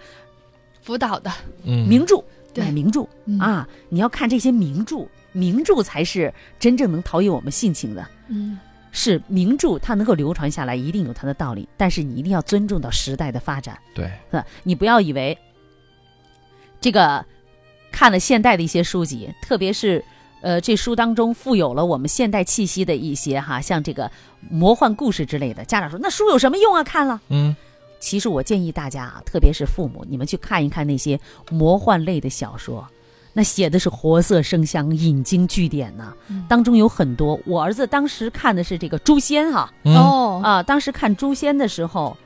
[0.82, 1.28] 辅导的，
[1.64, 2.22] 嗯名著，
[2.54, 8.06] 对买名著、嗯啊，你要看这些名著，名著才是真正能陶冶我们性情的。
[8.28, 8.56] 嗯
[8.92, 14.10] 是名著，它能够流传下来，一定有它的道理，但是你一定要尊重到时代的发展，对？
[14.62, 15.36] 你不要以为
[16.80, 17.24] 这个
[17.92, 20.04] 看了现代的一些书籍，特别是
[20.40, 24.10] 呃，这书当中富有了我们现代气息的一些哈，像这个
[24.48, 26.84] 魔幻故事之类的，家长说那书有什么用啊？
[26.84, 27.20] 看了。
[27.28, 27.54] 嗯
[28.00, 31.18] 其实我建议大家啊，特别是父母，你们去看一看那些
[31.50, 32.86] 魔幻类的小说，
[33.38, 36.44] 那写的是活色生香、引经据典呐、嗯。
[36.48, 37.38] 当中有很多。
[37.46, 39.94] 我儿子当时看的是这个《诛仙》哈嗯。
[39.94, 40.40] 哦。
[40.42, 42.16] 啊，当时看《诛仙》的时候，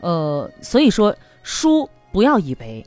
[0.00, 2.84] 呃，所以说书不要以为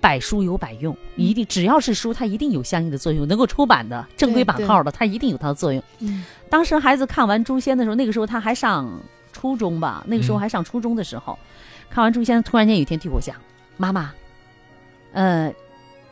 [0.00, 5.82] 百书有百用，一定只要是书，它一定有相应的作用，能够出版的正规版号的，它一定有它的作用。
[5.98, 6.24] 嗯。
[6.48, 8.90] 当时孩子看完《诛仙》的时候，那个时候他还上
[9.30, 10.40] 初中吧，那个时候嗯。
[10.40, 11.38] 还上初中的时候，
[11.90, 13.36] 看完《诛仙》，突然间有一天对我讲
[13.76, 14.10] ：“妈妈，
[15.12, 15.52] 呃，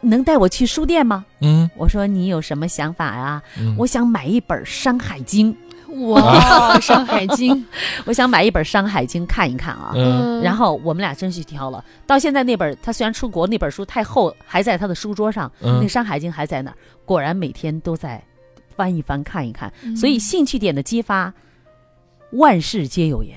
[0.00, 1.24] 能带我去书店吗？
[1.40, 5.54] 嗯？”我说：“你有什么想法呀、嗯，我想买一本《山海经》，
[6.08, 7.54] 哇，《山海经》
[8.06, 9.92] 我想买一本《山海经》看一看啊。
[9.94, 10.40] 嗯。
[10.42, 18.22] 然后我们俩真去挑了，到现在那本他虽然出国那本书太厚，还在他的书桌上，那嗯《山海经》还在那儿，果然每天都在
[18.76, 19.72] 翻一翻看一看。
[19.82, 19.96] 嗯。
[19.96, 21.32] 所以兴趣点的激发，
[22.32, 23.36] 万事皆有缘。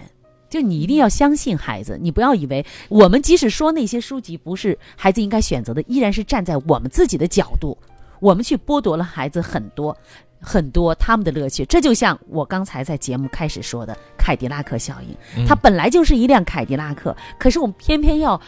[0.52, 7.78] 就你一定要相信孩子，你不要以为我们即使说那些书籍不是孩子应该选择的，依然是站在我们自己的角度，
[8.20, 9.97] 我们去剥夺了孩子很多
[10.41, 11.64] 很多他们的乐趣。
[11.66, 18.39] 这就像我刚才在节目开始说的凯迪拉克效应，嗯它本来就是一辆凯迪拉克，可是我们偏偏要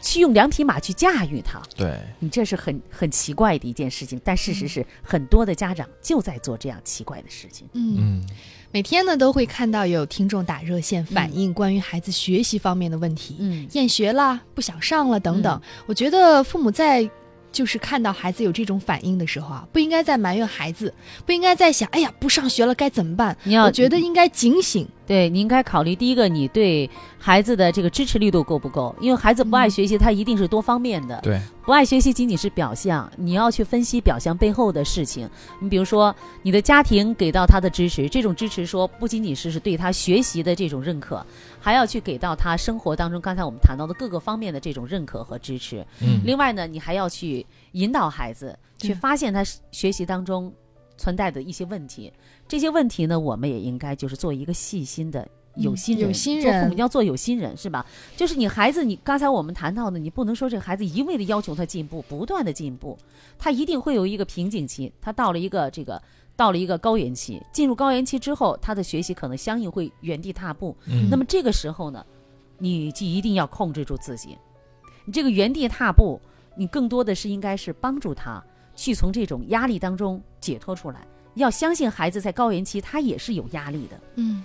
[0.00, 1.60] 去用两匹马去驾驭它。
[1.76, 7.68] 对，你这是很很奇怪的一件事情，但事实是很多的家长就在做这样奇怪的事情。
[7.72, 8.26] 嗯，嗯
[8.76, 15.58] 每天呢都会看到有听众打热线反映关于孩子学习方面的问题，嗯厌学啦、不想上了等等。
[15.86, 17.08] 我觉得父母在
[17.50, 20.92] 就是看到孩子有这种反应的时候啊，不应该再埋怨孩子，
[21.24, 23.34] 不应该再想，哎呀，不上学了该怎么办？
[23.44, 24.86] 你要我觉得应该警醒。
[25.06, 28.94] 对你应该考虑第一个，你对孩子的这个支持力度够不够？
[29.00, 31.20] 因为孩子不爱学习，他一定是多方面的。
[31.22, 35.30] 对，不爱学习仅仅是表象，你要去分析表象背后的事情。
[35.60, 41.24] 你比如说，你的家庭给到他的支持，这种支持说不仅仅是是对他学习的这种认可，
[41.60, 45.86] 还要去给到他生活当中刚才我们谈到的各个方面的这种认可和支持。
[46.00, 50.52] 嗯另外呢，你还要去引导孩子去发现他学习当中
[50.96, 52.12] 存在的一些问题。
[52.48, 55.26] 这些问题呢，我们也应该就是做一个细心的。
[55.56, 57.86] 有嗯心人，有心做父母要做有心人，是吧？
[58.14, 62.94] 就是你孩子，你刚才我们谈到的，你不能说这个孩子一味的要求他进步，不断的进步，
[63.38, 66.02] 他一定会有一个瓶颈期，他到了一个这个
[66.36, 70.76] 到了一个高原期，进入高原期之后，他的学习可能相应会原地踏步。
[70.88, 72.04] 嗯那么这个时候呢，
[72.58, 74.36] 你就一定要控制住自己，
[75.06, 76.20] 你这个原地踏步，
[76.54, 78.44] 你更多的是应该是帮助他
[78.74, 81.06] 去从这种压力当中解脱出来。
[81.36, 84.00] 要相信孩子在高原期，他也是有压力的。
[84.16, 84.44] 嗯，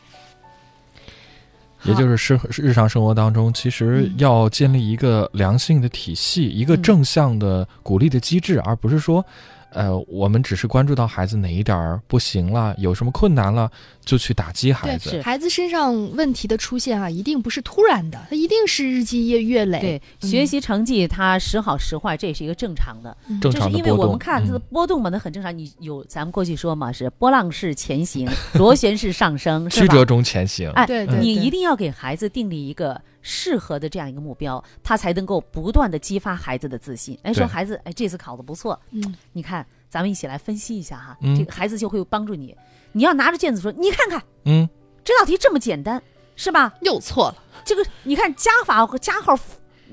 [1.84, 4.14] 也就是是日常生活当中，其实嗯。
[4.18, 6.82] 要建立一个良性的体系，一个嗯。
[6.84, 9.26] 正向的鼓励的机制，而不是说，
[9.72, 13.72] 呃，我们只是关注到孩子哪一点儿不行了，有什么困难了，
[14.04, 15.10] 就去打击孩，子。
[15.10, 19.80] 是孩子身上问题的出现啊，一定不是突然的，他一定是日积月月累。
[19.80, 23.16] 对，嗯学习成绩它时好时坏，这也是一个正常的。
[23.28, 25.58] 嗯，正这是因为常的波动我们看它的嗯波动嘛，那很正常。
[25.58, 30.04] 你有咱们过去说嘛，是波浪式前行， 螺旋式上升，曲折？
[30.04, 30.70] 中前行。
[30.72, 37.18] 哎，对对对你一定要给孩子定立一个适合的这样一个目标，他才能够不断的激发孩子的自信。
[37.24, 39.16] 哎，说孩子，哎，这次考的不错，嗯。
[39.34, 41.38] 你看，咱们一起来分析一下哈，嗯。
[41.38, 42.56] 这个孩子就会帮助你。
[42.92, 44.68] 你要拿着卷子说，你看看嗯，
[45.04, 46.02] 这道题这么简单，
[46.36, 46.74] 是吧？
[46.82, 47.44] 又错了。
[47.64, 49.38] 这个你看加法和加号、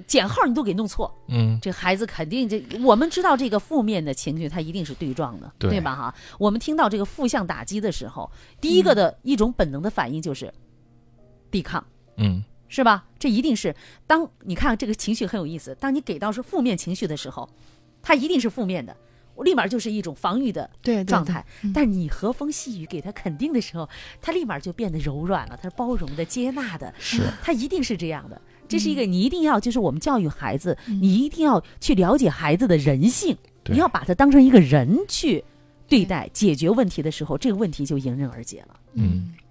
[0.07, 5.81] 减号你都给弄错，嗯，这孩子肯定这，我们知道这个负面的情绪，它一定是对撞的，对。
[5.81, 5.95] 吧？
[5.95, 10.53] 哈，我们听到这个负向打击的时候，第一个的一种本能的反应就是
[11.51, 11.85] 抵抗，
[12.17, 13.05] 嗯，是吧？
[13.19, 13.75] 这一定是
[14.07, 17.49] 当你看这个情绪很有意思，当你给到是负面情绪的时候，
[18.03, 18.97] 它一定是负面的，
[19.35, 21.45] 我立马就是一种防御的对对状态。
[21.63, 23.89] 嗯但是你和风细雨给他肯定的时候，
[24.21, 28.41] 他立马就变得柔软了，他是包容的、接纳的，是他一定是这样的。
[28.69, 35.43] 这是一个你一定要，就是我们教育孩子，嗯你一定要去了解孩子的人性，你要把他当成一个人去
[35.89, 38.79] 对待、解决问题的时候，这个问题就迎刃而解了。
[38.93, 39.48] 嗯，好。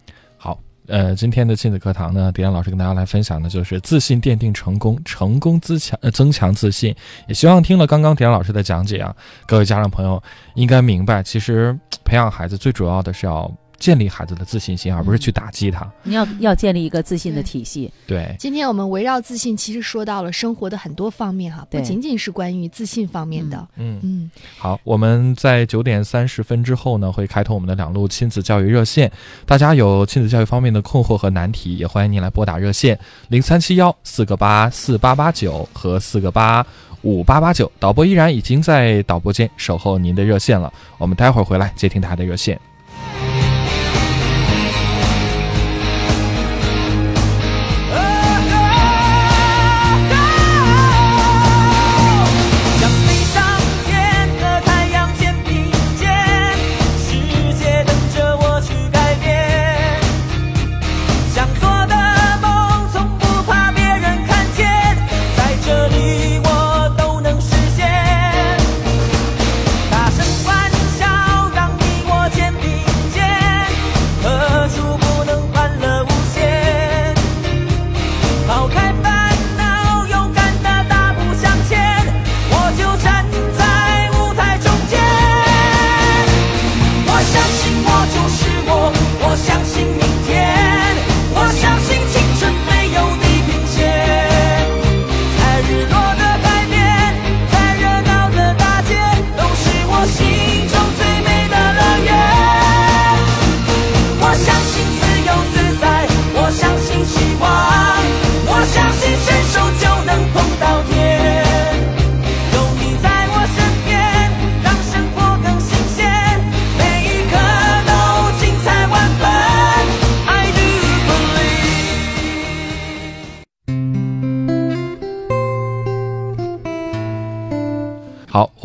[0.87, 6.95] 呃，今天的亲子课堂呢，迪安老师跟大家来分享的就是自信奠定成功，成功增强呃增强自信。
[7.27, 9.13] 也希望听了刚刚迪安老师的讲解啊，
[9.45, 10.21] 各位家长朋友
[10.55, 15.89] 应该明白，其实培养孩子最主要的是要建立孩子的自信心，而不是去打击他。
[16.03, 23.67] 你要要建立一个自信的体系，对，今天我们围绕自信，其实说到了生活的很多方面哈，不仅仅是关于自信方面的。
[23.75, 23.99] 嗯。
[24.03, 29.11] 嗯，好，我们在九点三十分之后呢，会开通我们的两路亲子教育热线。
[29.45, 32.97] 大家有亲子教育方面的困惑和难题，也欢迎您来拨打热线
[33.29, 36.65] 零三七幺四个八四八八九和四个八
[37.01, 37.71] 五八八九。
[37.79, 42.59] 导播依然已经在导播间守候您的热线了，我们待会儿回来接听他的热线。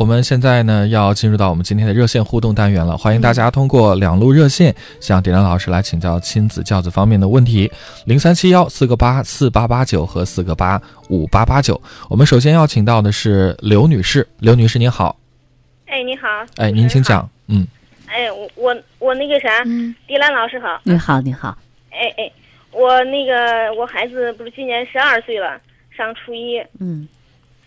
[0.03, 7.71] 我们现在呢要进入到我们今天的热线互动单元了，欢迎大家通过两路热线向点亮老师来请教亲子教子方面的问题，
[8.05, 11.81] 零三七幺四个八四八八九和四个八五八八九。
[12.09, 15.15] 我们首先要请到的是刘女士，刘女士您好，
[15.85, 16.27] 哎，你好。
[16.57, 17.65] 哎，您请讲，嗯，
[18.07, 20.81] 哎，我我我那个啥，嗯迪兰老师好。
[20.83, 21.57] 你好，你好，
[21.91, 22.29] 哎哎，
[22.73, 25.57] 我那个我孩子不是今年十二岁了，
[25.95, 26.59] 上初一。
[26.77, 27.07] 嗯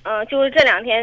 [0.09, 1.03] 嗯、就是这两天，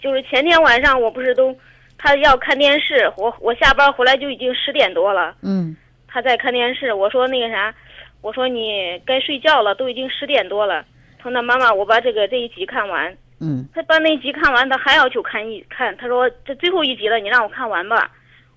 [0.00, 1.56] 就是前天晚上，我不是都，
[1.98, 5.76] 他要看电视，我我下班回来就已经十点多了，嗯
[6.08, 6.92] 他在看电视。
[6.92, 7.74] 我说那个啥，
[8.20, 10.84] 我说你该睡觉了，都已经十点多了。
[11.16, 13.16] 他说那妈妈，我把这个这一集看完。
[13.40, 15.96] 嗯他把那集看完，他还要求看一看。
[15.96, 18.10] 他说这最后一集了，你让我看完吧。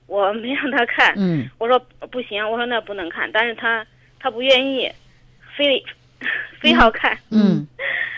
[0.07, 1.13] 我没让他看。
[1.17, 1.79] 嗯我说
[2.11, 3.85] 不行，我说那不能看，但是他
[4.19, 4.91] 他不愿意，
[5.55, 5.83] 非
[6.59, 7.65] 非要看，嗯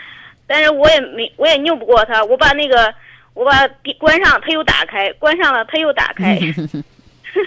[0.48, 2.92] 但是我也没我也拗不过他，我把那个
[3.34, 3.52] 我把
[3.98, 6.38] 关上，他又打开，关上了他又打开，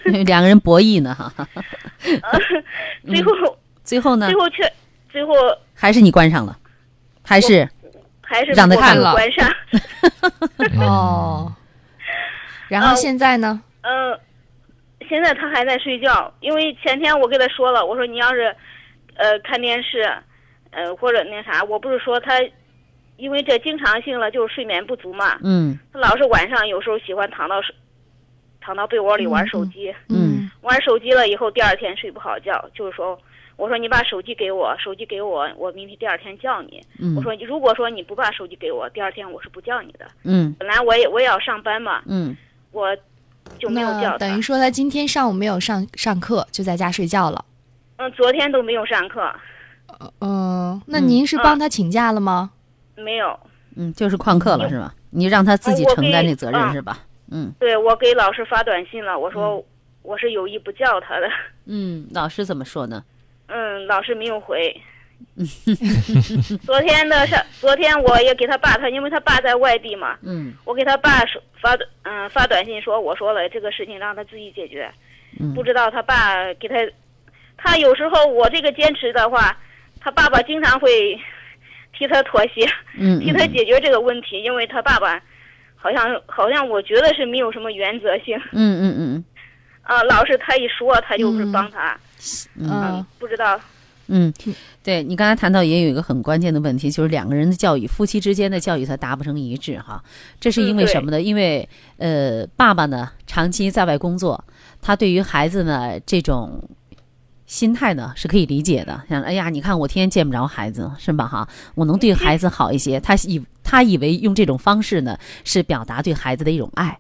[0.06, 1.34] 嗯， 两个人博弈呢哈，
[3.06, 3.32] 最后、
[3.84, 4.28] 最后呢？
[4.28, 4.74] 最后却
[5.12, 5.34] 最后
[5.74, 6.56] 还是你关上了，
[7.26, 7.68] 还是
[8.22, 9.14] 还是让他看了？
[9.14, 9.50] 关上，
[10.80, 11.52] 哦，
[12.70, 13.60] 然后现在呢？
[13.82, 14.18] 嗯、
[15.10, 18.56] 现在他还在睡觉，因为前天我跟他说了，我说你要是
[19.16, 20.04] 呃看电视，
[20.70, 22.40] 呃或者那啥，我不是说他。
[23.22, 25.38] 因为这经常性了，就是睡眠不足嘛。
[25.44, 27.72] 嗯他老是晚上有时候喜欢躺到手
[28.60, 33.18] 躺到被窝里玩手机，嗯玩手机了以后第二天睡不好觉，就是说，
[33.58, 36.82] 我说你把手机给我，手机给我，我明天第二天叫你。
[37.00, 40.06] 嗯我说如果说你不把手机给我，第二天我是不叫你的。
[40.24, 42.36] 嗯本来我也我也要上班嘛，嗯
[42.72, 42.96] 我
[43.60, 44.18] 就没有叫他。
[44.18, 47.46] 等于说他今天上午没有上上课，就在家睡觉了。
[47.98, 49.32] 嗯，昨天都没有上课，
[50.22, 52.52] 嗯，那您是帮他请假了吗？
[53.02, 53.38] 没有。
[53.76, 54.94] 嗯，就是旷课了是吧？
[55.10, 57.00] 你让他自己承担这责任嗯是吧？
[57.32, 59.64] 嗯对我给老师发短信了，我说
[60.02, 61.30] 我是有意不叫他的。
[61.66, 63.04] 嗯，老师怎么说呢？
[63.48, 64.76] 嗯，老师没有回。
[66.66, 74.92] 昨天的上，昨天我也给他爸，他因为他爸在外地嘛，嗯我给他爸说发短嗯、发短信说，我说了这个事情让他自己解决，
[75.40, 76.76] 嗯不知道他爸给他，
[77.56, 79.56] 他有时候我这个坚持的话，
[80.00, 81.18] 他爸爸经常会
[82.02, 85.22] 替他妥协，嗯 替他解决这个问题，因为他爸爸
[85.76, 89.26] 好像好像我觉得是没有什么原则性嗯嗯嗯。
[89.84, 91.98] 啊，老是他一说他就是帮他，
[92.58, 93.60] 嗯，不知道
[94.08, 94.32] 嗯，
[94.84, 100.02] 对你刚才谈到也有一个很关键的问题，就是两个人的教育，夫妻之间的教育他达不成一致哈。
[100.40, 101.22] 这是因为什么呢？
[101.22, 104.44] 因为呃，爸爸呢长期在外工作，
[104.82, 106.62] 他对于孩子呢这种
[107.52, 109.04] 心态呢是可以理解的。
[109.10, 111.46] 像哎呀，你看我天天见不着孩子，是吧哈？
[111.76, 116.98] 我能对孩子好一些，他以他以为用这种方式呢是表达对孩子的一种爱。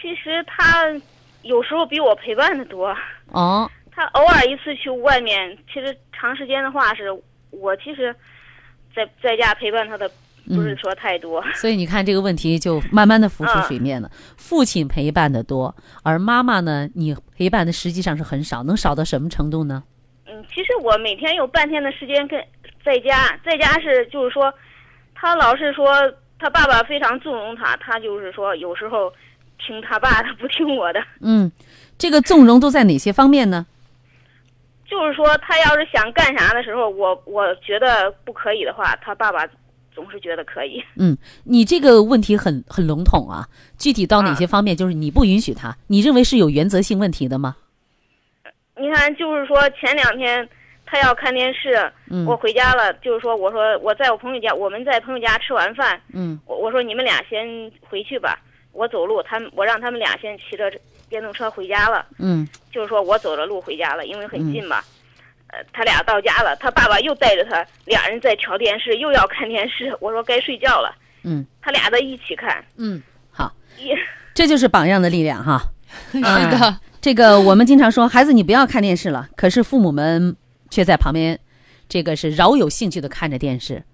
[0.00, 0.84] 其实他
[1.42, 2.96] 有时候比我陪伴的多。
[3.32, 7.10] 哦，他偶尔一次去外面，其实长时间的话是
[7.50, 8.14] 我其实
[8.94, 10.08] 在在家陪伴他的
[10.46, 11.42] 不是说太多。
[11.54, 14.08] 所以你看这个问题就慢慢的浮出嗯水面了。
[14.36, 15.74] 父亲陪伴的多，
[16.04, 19.82] 而妈妈呢，你陪伴的实际上是很少，能少到什么程度呢？
[20.26, 22.42] 嗯，其实我每天有半天的时间跟
[22.84, 24.52] 在家，在家是就是说，
[25.14, 25.90] 他老是说
[26.38, 29.12] 他爸爸非常纵容他，他就是说有时候
[29.58, 31.02] 听他爸的，不听我的。
[31.20, 31.50] 嗯，
[31.98, 33.66] 这个纵容都在哪些方面呢？
[34.86, 39.46] 就是说，他要是想干啥的时候，我我觉得不可以的话，他爸爸
[39.94, 40.82] 总是觉得可以。
[40.96, 44.76] 嗯，你这个问题很很笼统啊，具体到哪些方面？
[44.76, 47.56] 就是你不允许他，你认为是有原则性问题的吗？
[48.76, 50.46] 你看，就是说前两天
[50.84, 58.40] 他要看电视，嗯我回家了，就是说我说我在我朋友家，我们在朋友家吃完饭，嗯我我说你们俩先回去吧，
[58.72, 60.72] 我走路，他们我让他们俩先骑着
[61.08, 64.78] 电动车回家了，嗯就是说我走着路回家了，因为很近嘛。
[64.78, 64.82] 呃，
[65.72, 69.96] 他俩到家了，他爸爸又带着他，俩人在调电视，又要看电视。
[70.00, 72.64] 我说该睡觉了，嗯他俩在一起看。
[72.76, 73.54] 嗯，好，
[74.34, 75.62] 这就是榜样的力量哈。
[76.10, 80.36] 是的，这个我们经常说，孩子你不要看电视了，可是父母们
[80.70, 81.38] 却在旁边，
[81.88, 83.84] 这个是饶有兴趣的看着电视，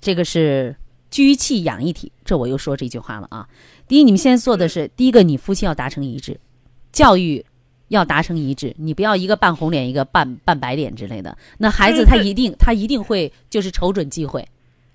[0.00, 0.76] 这个是
[1.10, 2.12] 居气养一体。
[2.24, 3.48] 这我又说这句话了啊。
[3.86, 6.38] 第一，你们现在做的是第一个，你夫妻要达成一致，
[6.92, 7.46] 教育
[7.88, 11.36] 要达成一致，你不要一个扮红脸，一个扮扮白脸之类的。
[11.58, 14.46] 那孩子他一定他一定会就是瞅准机会，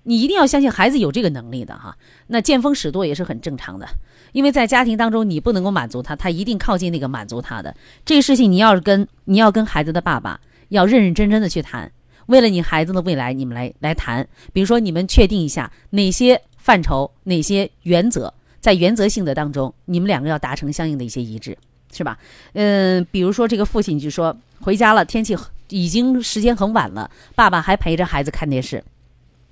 [0.02, 1.96] 你一定要相信孩子有这个能力的哈。
[2.26, 3.86] 那见风使舵也是很正常的。
[4.32, 7.72] 因为在家庭当中，你不能够满足他，他一定靠近那个满足他的
[8.04, 8.50] 这个事情。
[8.50, 10.40] 你要是跟你要跟孩子的爸爸
[10.70, 11.88] 要认认真真的去谈，
[12.26, 14.26] 为了你孩子的未来，你们来来谈。
[14.52, 21.56] 比如说，你们确定一下哪些范畴、哪些原则，在原则性的当中，你们两个要达成相应的一些一致，
[21.94, 22.18] 是吧？
[22.54, 25.36] 嗯，比如说这个父亲就说回家了，天气
[25.68, 28.82] 已经时间很晚了，爸爸还陪着孩子看电视。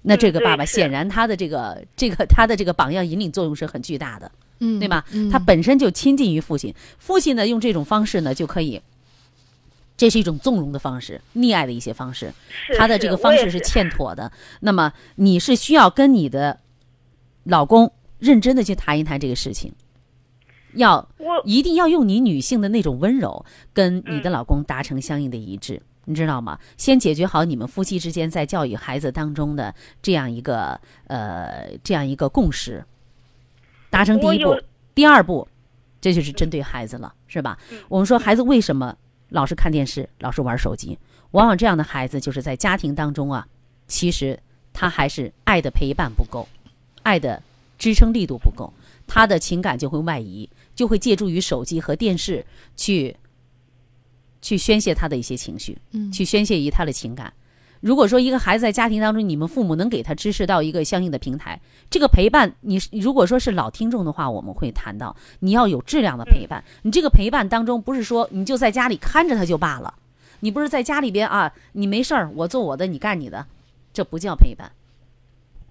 [0.03, 4.30] 那这个爸爸显然他的这个这个他的这个榜样引领作用是很巨大的。
[4.59, 5.05] 嗯，对吧？
[5.12, 8.80] 嗯他本身就亲近于父亲，父亲呢用这种方式呢就可以，
[9.97, 12.32] 这是一种纵容的方式，溺爱的一些方式。
[12.76, 14.30] 他的这个方式是是欠妥的。
[14.61, 16.59] 那么你是需要跟你的
[17.45, 19.72] 老公认真的去谈一谈这个事情，
[20.74, 25.80] 要我一定要用你女性的那种温柔，跟你的嗯老公达成相应的一致。
[26.04, 26.58] 你知道吗？
[26.76, 32.84] 先解决好你们夫妻之间在教育孩子当中的这样一个呃这样一个共识，
[33.88, 34.60] 达成第一步。
[34.94, 35.46] 第二步，
[36.00, 37.56] 这就是针对孩子了，是吧？
[37.70, 38.94] 嗯我们说孩子为什么
[39.28, 40.98] 老是看电视，老是玩手机？
[41.30, 43.46] 往往这样的孩子就是在家庭当中啊，
[43.86, 44.38] 其实
[44.72, 46.46] 他还是爱的陪伴不够，
[47.04, 47.40] 爱的
[47.78, 48.70] 支撑力度不够，
[49.06, 52.44] 他的情感就会外移，就会借助于手机和电视
[52.76, 53.16] 去
[54.40, 57.32] 去宣泄他的一些情绪，嗯去宣泄于他的情感。
[57.80, 61.60] 如果说一个孩子在家庭当中，你们父母能给他支持到一个相应的平台，
[61.90, 66.62] 这个陪伴，你如果说是老听众的话，我们会谈到你要有质量的陪伴。
[66.82, 69.92] 你这个陪伴当中，不是说你就在家里看着他就罢了，
[70.40, 73.44] 你不是在家里边啊，你没事儿，我做我的，你干你的，
[73.92, 74.70] 这不叫陪伴。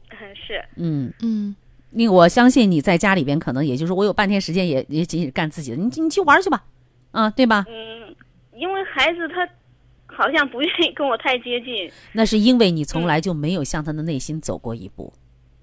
[0.09, 1.55] 嗯是嗯，嗯
[1.91, 6.63] 因为我相信你在家里边，可能也就是我有半天时间也也仅仅干自己的，你你去玩去吧，
[7.11, 7.65] 啊，对吧？
[7.67, 8.15] 嗯，
[8.55, 9.47] 因为孩子他
[10.05, 15.13] 好像不愿意跟我太接近，那是因为你从来就没有向他的内心走过一步。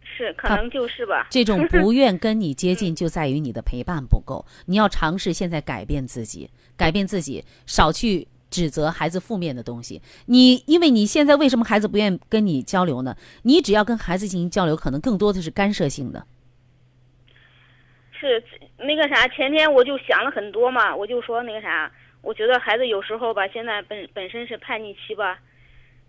[0.01, 1.29] 他是可能就是吧。
[1.31, 4.45] 这种 不愿跟你接近，就在于你的陪伴不够。
[4.67, 10.01] 你要尝试现在改变自己，改变自己，少去指责孩子负面的东西。
[10.27, 13.17] 你因为你现在为什么孩子不愿意跟你交流呢？
[13.43, 16.27] 你只要跟孩子进行交流，可能更多的是干涉性的。
[18.21, 18.43] 是
[18.79, 21.91] 那个啥，前天我就想了很多嘛，我就说那个啥，
[22.21, 25.39] 我觉得孩子有时候吧，现在本本身是叛逆期吧，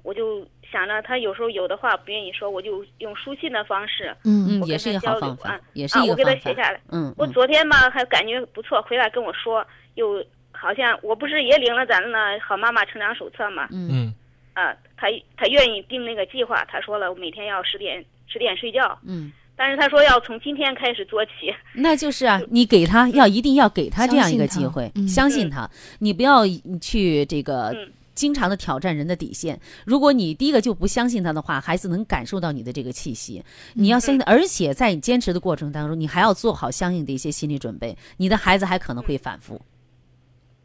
[0.01, 6.49] 我就想着他有时候有的话不愿意说，我就用书信的方式，嗯嗯，也是一好方法啊，也是一个啊我给他方法。
[6.49, 6.81] 写下来。
[6.89, 9.63] 嗯，嗯我昨天吧还感觉不错，回来跟我说，
[9.93, 10.25] 又
[10.59, 14.13] 好像我不是也领了咱的那好妈妈成长手册嘛，嗯。
[14.53, 15.07] 啊，他
[15.37, 21.31] 他愿意定那个计划，他说了每天要十点十点睡觉，嗯，但是他说要从今天开始做起，
[21.73, 25.07] 那就是啊，你给他要一定要给他这样一个机会，嗯。
[25.07, 26.43] 相信他，你不要
[26.81, 27.89] 去这个嗯。
[28.15, 29.57] 经常的挑战人的底线。
[29.85, 33.41] 如果你第一个就不相信他的话，孩子能感受到你的这个气息，
[33.75, 39.61] 你要相信，而且在你坚持的过程当中，你还要做好相应的一些心理准备，你的孩子还可能会反复。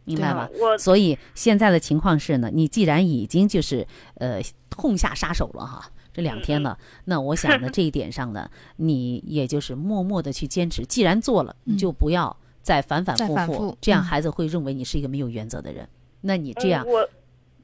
[0.05, 0.49] 明白吗？
[0.61, 3.87] 我所以现在的情况是呢，你既然已经就是
[4.17, 4.41] 呃
[4.71, 6.77] 痛下杀手了哈，这两天了，
[7.07, 15.89] 那我想呢这一点上呢， 你也就是默默的去坚持，既然做了，你就不要再反反复复，复这样嗯孩子会认为你是一个没有原则的人。
[16.21, 17.09] 那你这样嗯，我你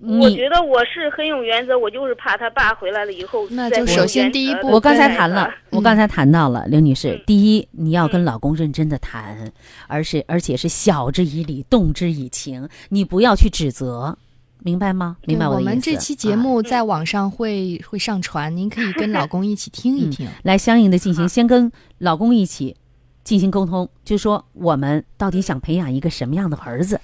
[0.02, 9.52] 我觉得我是很有原则，我就是怕他爸回来了以后那就首先第一步我刚才谈了的，我刚才谈到了，刘女士嗯，第一，你要跟老公认真的谈，
[9.86, 14.16] 而是而且是晓之以理，动之以情，你不要去指责，
[14.60, 15.18] 明白吗？
[15.26, 15.70] 明白我我的意思？
[15.70, 20.26] 们这期节啊目在网上会、会上传，您可以跟 老公一起听一听。
[20.42, 22.74] 来相应的进行，先跟老公一起
[23.22, 26.98] 进行沟通，就说我们到底想培养一个什么样的儿子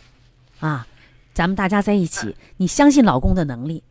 [0.61, 0.86] 啊？
[1.37, 3.82] 咱们大家在一起，你相信老公的能力，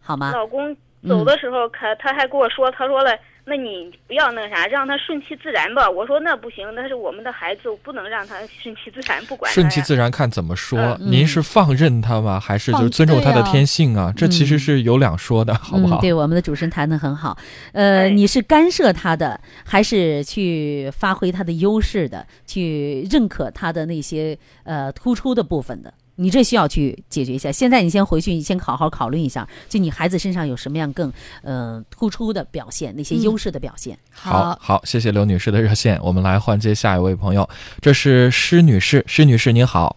[0.00, 0.32] 好吗？
[0.32, 0.72] 老公
[1.02, 3.12] 嗯走的时候，他他还跟我说，他说了，
[3.44, 5.88] 那你不要那啥，让他顺其自然吧。
[5.88, 10.80] 我说那不行，那是我们的孩子，我不能让他顺其自然，不管顺其自然看怎么说？
[10.98, 12.40] 嗯您是放任他吗？
[12.40, 14.12] 还是就是尊重他的天性啊？
[14.16, 15.98] 这其实是有两说的，好不好？
[15.98, 16.00] 嗯？
[16.00, 17.38] 对，我们的主持人谈的很好。
[17.72, 25.94] 呃，哎你是干涉他的，还是去发挥他的优势的，去认可他的那些呃突出的部分的？
[26.16, 27.50] 你这需要去解决一下。
[27.50, 31.12] 现在你先回去，你先好好考虑一下，就你孩子身上有什么样更
[31.42, 33.98] 呃突出的表现，那些嗯优势的表现。
[34.12, 37.48] 好好，谢谢刘女士的热线，我们来换接下一位朋友，
[37.80, 39.96] 这是施女士，施女士您好，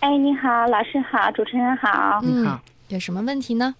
[0.00, 2.20] 哎，你好，老师好，主持人好。
[2.22, 3.74] 你好嗯，有什么问题呢？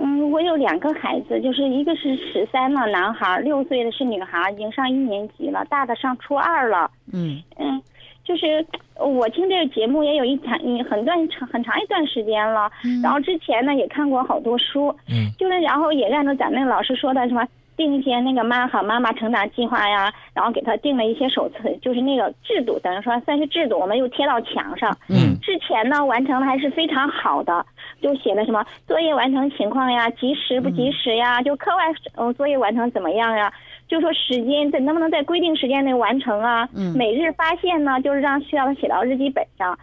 [0.00, 6.88] 嗯，我有两个孩子，就是一个是十三了，男孩，六岁的是女孩，已经上一年级了，大的上初二了。
[7.12, 7.82] 嗯嗯，
[8.28, 8.64] 就是
[8.94, 17.44] 呃我听这个节目也有一长一很段长很长一段时间了，嗯然后之前呢也看过好多书，嗯就是然后也按照咱们老师说的什么。
[17.78, 24.90] 定一些那个妈好妈妈成长计划呀，然后给他定了一些手册，就是那个制度，等于说算是制度，我们又贴到墙上。
[25.08, 27.64] 嗯之前呢完成的还是非常好的，
[28.02, 31.84] 就写的什么作业完成情况呀，及时不及时呀，就课外
[32.16, 33.52] 呃作业完成怎么样呀？
[33.88, 36.68] 就说时间在能不能在规定时间内完成啊？
[36.76, 39.78] 嗯每日发现呢，就是让需要他写到日记本上。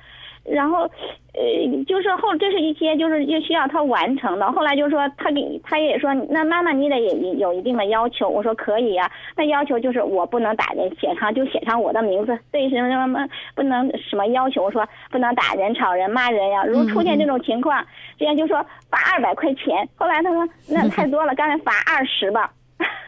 [0.48, 0.82] 然后，
[1.34, 4.52] 呃，就是后这是一些就是又需要他完成的。
[4.52, 8.30] 后来就说他给他也说，那妈妈你得也有一定的要求。
[8.30, 14.66] 我说可以呀、那要求就是我不能打人，写上就写上我的名字，对什么什么不能什么要求？
[14.66, 16.64] 我说不能打人、吵人、骂人呀。
[16.64, 17.84] 如果出现这种情况，
[18.20, 19.90] 这样就说罚二百块钱。
[19.96, 22.52] 后来他说那太多了，干脆罚二十吧。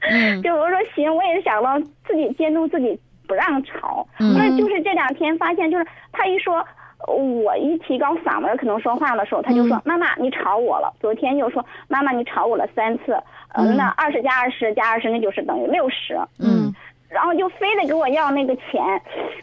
[0.09, 4.07] 嗯 就我说行，我也是想到自己监督自己不让吵。
[4.19, 6.65] 嗯那就是这两天发现，就是他一说。
[7.05, 13.15] 我一提高嗓门，可能说话的时候，他就说：“妈妈，你吵我了。”昨天又说：“妈妈，你吵我了三次。”
[13.53, 16.19] 嗯，那二十加二十加二十，那就是等于六十。
[16.39, 16.73] 嗯
[17.07, 18.81] 然后就非得给我要那个钱，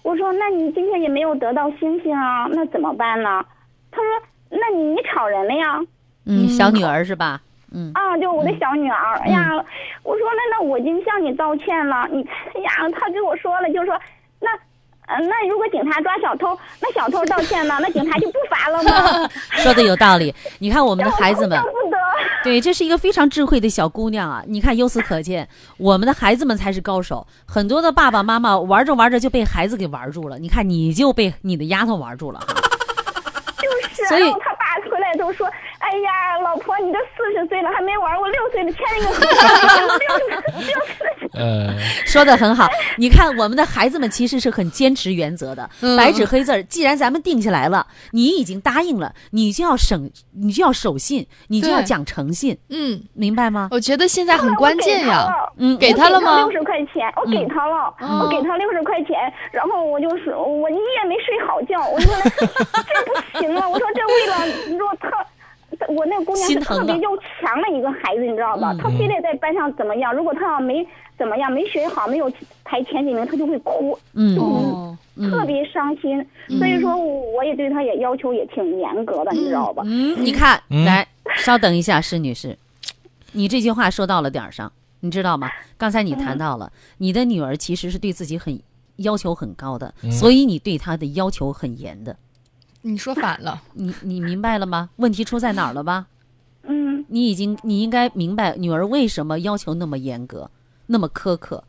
[0.03, 3.43] 我说那你今天也没有得到星星啊，那怎么办呢？
[3.93, 4.07] 他说
[4.51, 5.79] 那你你吵人了呀？
[6.27, 7.41] 嗯，小女儿是吧？
[7.75, 9.51] 嗯啊，就我的小女儿，哎呀，
[10.03, 12.23] 我说那那我已经向你道歉了，你
[12.55, 13.99] 哎呀，他跟我说了，就说
[14.41, 14.49] 那。
[15.07, 17.77] 呃，那如果警察抓小偷，那小偷道歉呢？
[17.79, 19.29] 那警察就不罚了吗？
[19.63, 20.35] 说的有道理。
[20.61, 21.99] 你看我们的孩子们要，不得。
[22.43, 24.43] 对，这是一个非常智慧的小姑娘啊！
[24.47, 25.47] 你看，由此可见，
[25.77, 27.27] 我们的孩子们才是高手。
[27.47, 30.39] 很多的爸爸妈妈玩着玩着就被孩子给玩住了。
[30.39, 32.41] 你看，你就被你的丫头玩住了。
[33.59, 35.47] 就是，所以他爸回来都说
[35.85, 40.29] ：“哎呀，老婆，你都四十岁了，还没玩过六岁的，签了一个合同，六十
[40.67, 41.31] 六十。
[41.35, 41.75] 呃，
[42.07, 42.67] 说的很好，
[42.97, 46.63] 你看我们的孩子们其实是很坚持原则的，嗯白纸黑字儿。
[46.65, 53.69] 既然咱们定下来了，你已经答应了，你就要省，你就要守信，你就要讲诚信，嗯，明白吗？
[53.71, 55.29] 我觉得现在很关键呀。
[55.59, 59.19] 嗯，给他了吗六十块钱，我给他了，嗯我给他六十块钱，
[59.53, 65.11] 然后我就说，我一夜没睡好觉，我说这不行啊，我说这为了，你说他。
[65.89, 68.73] 我那个姑娘是特别要强的一个孩子，你知道吧？
[68.73, 70.15] 嗯她非得在班上怎么样？
[70.15, 70.87] 如果她要没
[71.19, 72.31] 怎么样，没学好，没有
[72.65, 74.97] 排前几名，她就会哭，嗯
[75.31, 76.25] 特别伤心。
[76.59, 79.83] 所以说，我也对她也要求也挺严格的，你知道吧？
[79.87, 81.07] 嗯，你看，嗯来，
[81.37, 82.57] 稍等一下，施女士，
[83.33, 85.49] 你这句话说到了点儿上，你知道吗？
[85.79, 88.59] 刚才你谈到了，你的女儿其实是对自己很
[88.97, 92.17] 要求很高的，所以你对她的要求很严的。
[92.87, 94.91] 你说反了，你你明白了吗？
[94.97, 96.07] 问题出在哪儿了吧？
[96.65, 100.51] 嗯你已经你应该明白女儿为什么要求那么严格，
[100.87, 101.65] 那么苛刻，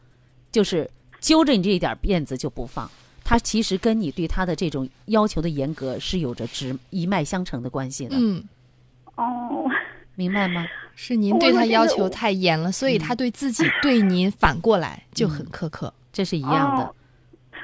[0.52, 0.90] 就是
[1.22, 2.90] 揪着你这一点辫子就不放。
[3.24, 8.16] 她其实跟你对她的这种要求的严格是有着直一脉相承的关系的。
[8.20, 8.44] 嗯
[9.16, 9.66] 哦，
[10.16, 10.66] 明白吗？
[10.96, 15.94] 是您对他我说这个要求太严了，所以她对自己对您反过来就很苛刻。
[16.14, 16.96] 这是一样的哦，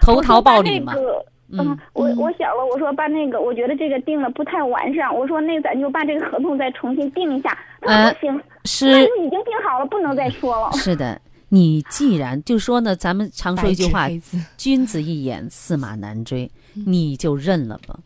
[0.02, 0.94] 投桃报李嘛。
[0.94, 7.58] 那个嗯嗯，我嗯我想了，我说把那个，我觉得这个定的不太完善，我说那咱就把这个合同再重新定一下。
[7.82, 10.72] 他行，那是就已经定好了，不能再说了。
[10.74, 11.20] 是的，
[11.50, 14.08] 你既然就说呢，咱们常说一句话
[14.56, 16.50] 君子一言，驷马难追，
[16.88, 18.00] 你就认了吧。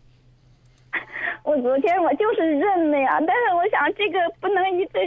[1.43, 5.05] 我昨天我就是认了呀，但是我想这个不能一直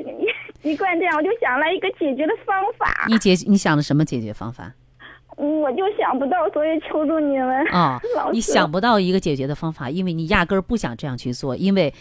[0.63, 4.73] 一一贯这样，我就想来一个解决的方法，你解你想的什么解决方法？
[5.41, 7.65] 嗯我就想不到，所以求助你们。
[7.73, 11.93] 哦 老，你想不到一个解决的方法，因为你压根儿不想这样去做，因为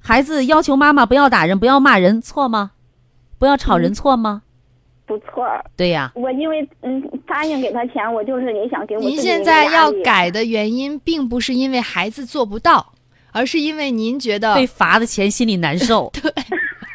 [0.00, 2.72] 孩子要求妈妈不要打人，不要骂人，错吗？
[3.38, 4.42] 不要吵人，错吗？
[5.06, 5.44] 不错，
[5.76, 12.92] 对呀，我因为嗯答应给他钱，我就是也想给我您现在要改的原因，并不是因为孩子做不到，
[13.32, 16.08] 而是因为您觉得被罚的钱心里难受。
[16.14, 16.32] 对，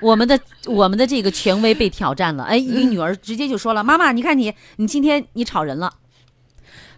[0.02, 2.44] 我们的我们的这个权威被挑战了。
[2.44, 5.94] 哎，你女儿直接就说了：“妈妈，你看你，你今天你吵人了。”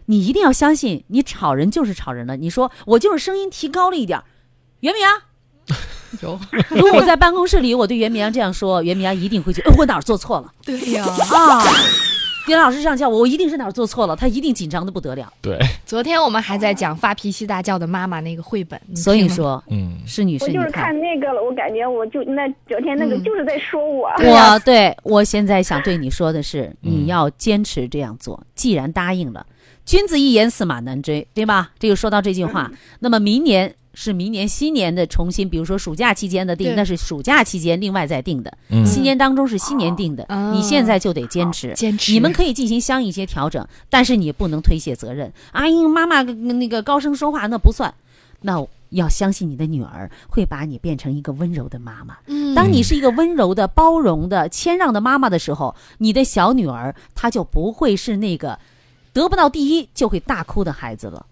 [0.10, 2.38] 你一定要相信，你吵人就是吵人了。
[2.38, 4.24] 你说我就是声音提高了一点儿，
[4.80, 5.22] 袁明阳。
[6.22, 11.06] 有如果我在办公室里，我对袁明阳这样说，袁明阳一定会去，呃，我哪儿做错了对呀。
[11.06, 11.61] 啊？
[12.48, 15.32] 袁老师这样叫我，我一定是哪儿做错了，他一定紧张的不得了。
[15.41, 24.10] 对，昨天我们还在讲发脾气大叫的妈妈那个绘本，所以说，嗯，是女士，我就是看，那个了，我感觉我就那昨天那个嗯就是在说我。
[24.19, 28.41] 我对我现在想对你说的是，嗯你要坚持这样做。
[28.56, 29.45] 既然答应了，
[29.86, 31.72] 君子一言，驷马难追，对吧？
[31.78, 38.57] 这就说到这句话，那么明年是明年新年的重新，比如说暑假期间的定，那是暑假期间另外再定的。
[38.69, 41.74] 嗯新年当中是新年定的，哦你现在就得坚持。
[41.74, 42.11] 坚持。
[42.11, 45.34] 你们可以进行相应一些调整，但是你不能推卸责任。
[45.52, 47.91] 阿英妈妈那个高声说话那不算，
[48.41, 52.18] 那要相信你的女儿会把你变成一个温柔的妈妈。
[52.28, 58.60] 嗯当你是一个温柔的、包容的、谦让的妈妈的时候，你的小女儿她就不会是那个
[59.11, 61.26] 得不到第一就会大哭的孩子了。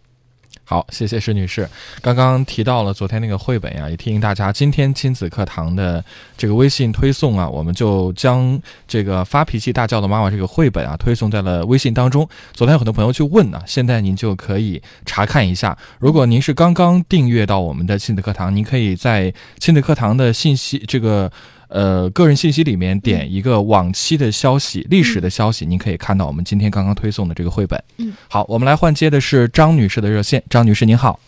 [0.67, 1.69] 好，谢谢施女士。
[2.01, 6.03] 刚刚提到了昨天那个绘本呀，也提醒大家，今天亲子课堂的
[6.35, 12.27] 这个微信推送啊，我们就将这个发脾气大叫的妈妈这个绘本啊推送在了微信当中。
[12.51, 15.77] 昨天有很多朋友去问呢、现在您就可以查看一下。
[15.99, 21.31] 如果您是刚刚订阅到我们的亲子课堂，您可以在亲子课堂的信息这个。
[21.69, 27.81] 呃，个人信息里面点一个往期的消息、历史的消息，您可以看到我们今天刚刚推送的这个绘本。
[27.97, 30.43] 嗯，好，我们来换接的是张女士的热线。
[30.49, 31.19] 张女士您好，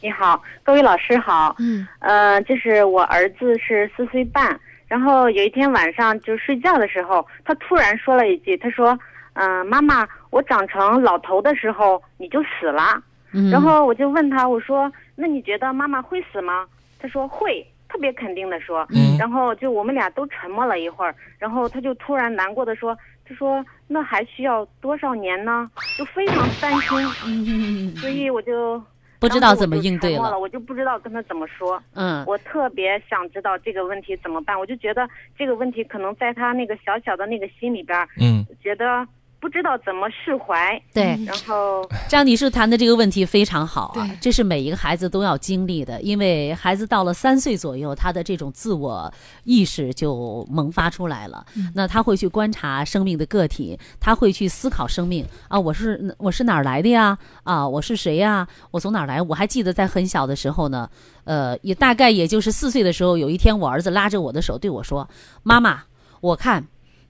[0.00, 1.56] 你好，各位老师好。
[1.58, 4.58] 嗯呃，就是我儿子是四岁半，
[4.88, 8.98] 然后有一天晚上就睡觉的时候，他突然说了一句，他说
[9.34, 13.02] ：“嗯、妈妈，我长成老头的时候你就死了。
[13.32, 16.66] 嗯，然后我就问他，我说：“那你觉得妈妈会死吗？”
[17.00, 18.86] 他说会，特别肯定的说。
[18.90, 22.96] 嗯然后就我们俩都沉默了一会儿，然后他就突然难过的说
[23.28, 28.82] ：“他说那还需要多少年呢？”就非常担心，嗯所以我就
[29.20, 30.38] 不知道怎么应对了，了。
[30.38, 31.80] 我就不知道跟他怎么说。
[31.94, 35.08] 嗯，我特别想知道这个问题怎么办，我就觉得
[35.38, 39.06] 这个问题可能在他那个小小的那个心里边儿，嗯觉得
[39.42, 49.12] 不知道怎么释怀，对，然后张女士谈的这个问题非常好啊对，这是每一个孩子都要经历的，因为孩子到了三岁左右，他的这种自我
[49.42, 51.44] 意识就萌发出来了。
[51.74, 57.18] 那他会去观察生命的个体，他会去思考生命啊，我是我是哪儿来的呀？
[57.42, 58.46] 啊，我是谁呀？
[58.70, 59.20] 我从哪儿来？
[59.20, 60.88] 我还记得在很小的时候呢，
[61.24, 65.10] 呃，也大概也就是四岁的时候，有一天我儿子拉着我的手对我说
[65.42, 65.82] ：“妈妈，
[66.20, 66.64] 我看。”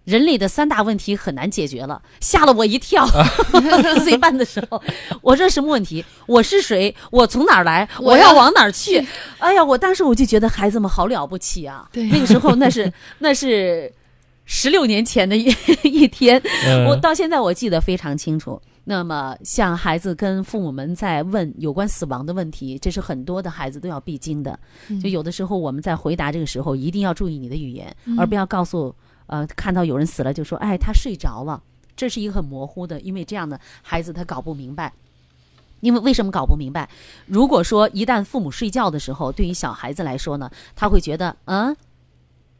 [0.04, 3.06] 人类的三大问题很难解决了，吓了我一跳。
[3.06, 4.82] 四岁半的时候，
[5.20, 6.04] 我说什么问题？
[6.26, 6.94] 我是谁？
[7.10, 7.88] 我从哪儿来？
[8.00, 9.04] 我要往哪儿去？
[9.38, 11.88] 哎呀，我当时我就觉得孩子们好了不起啊！
[11.92, 13.92] 对那个时候那是 那是
[14.44, 15.54] 十六年前的一
[15.84, 18.60] 一天，嗯我到现在我记得非常清楚。
[18.84, 24.58] 那么，像孩子跟父母们在问有关死亡的问题，这是很多的孩子都要必经的。
[25.00, 28.92] 就有的时候我们在回答这个时候，一定要注意你的语言，而不要告诉
[29.32, 31.62] 呃看到有人死了就说哎他睡着了，
[31.96, 34.92] 这是一个很模糊的，因为这样的孩子他搞不明白。
[35.80, 36.88] 因为为什么搞不明白？
[37.26, 41.76] 如果说一旦父母睡觉的时候，对于小孩子来说呢，他会觉得，嗯，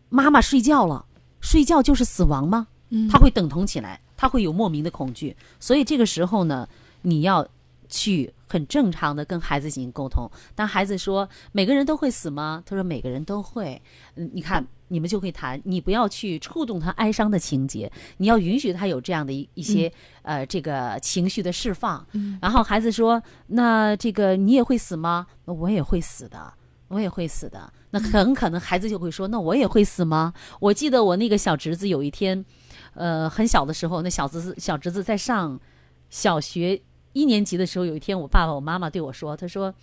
[0.09, 1.07] 妈妈睡觉了，
[1.41, 2.67] 睡觉就是死亡吗？
[2.89, 5.37] 嗯他会等同起来，他会有莫名的恐惧。
[5.61, 6.69] 所以这个时候呢，
[7.03, 7.47] 你要
[7.89, 10.29] 去很正常的跟孩子进行沟通。
[10.57, 12.61] 当孩子说每个人都会死吗？
[12.67, 13.81] 他说每个人都会。
[14.17, 19.91] 嗯，你看你们就会谈，你不要去触动他哀伤的情节，你要允许他有这样的一一些、
[20.21, 22.07] 呃这个情绪的释放。
[22.43, 25.27] 然后孩子说：“那这个你也会死吗？
[25.47, 26.53] 那我也会死的，
[26.89, 27.73] 我也会死的。
[27.91, 32.45] 那很可能孩子就会说：“那我也会死吗？”我记得我那个小侄子有一天，
[32.95, 35.59] 呃，很小的时候，那小侄子小侄子在上
[36.11, 36.81] 小学
[37.15, 39.75] 一年级的时候，有一天我爸爸我妈妈对我说：“他说，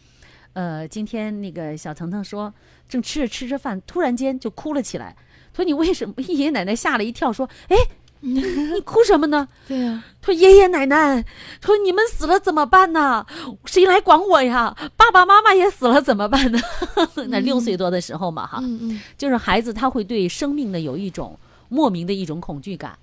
[0.53, 2.53] 呃，今天那个小腾腾说，
[2.87, 5.15] 正吃着吃着饭，突然间就哭了起来。
[5.55, 6.13] 说你为什么？
[6.23, 7.75] 爷爷奶奶吓了一跳，说：哎，
[8.21, 8.41] 你
[8.81, 9.47] 哭什么呢？
[9.67, 11.25] 对呀、他说：“爷爷奶奶，
[11.61, 13.25] 说你们死了怎么办呢？
[13.65, 14.75] 谁来管我呀？
[14.97, 16.59] 爸爸妈妈也死了怎么办呢？”
[17.29, 21.37] 那六岁多的时候嘛，哈，嗯嗯，就是孩子他会对生命的有一种
[21.69, 22.97] 莫名的一种恐惧感，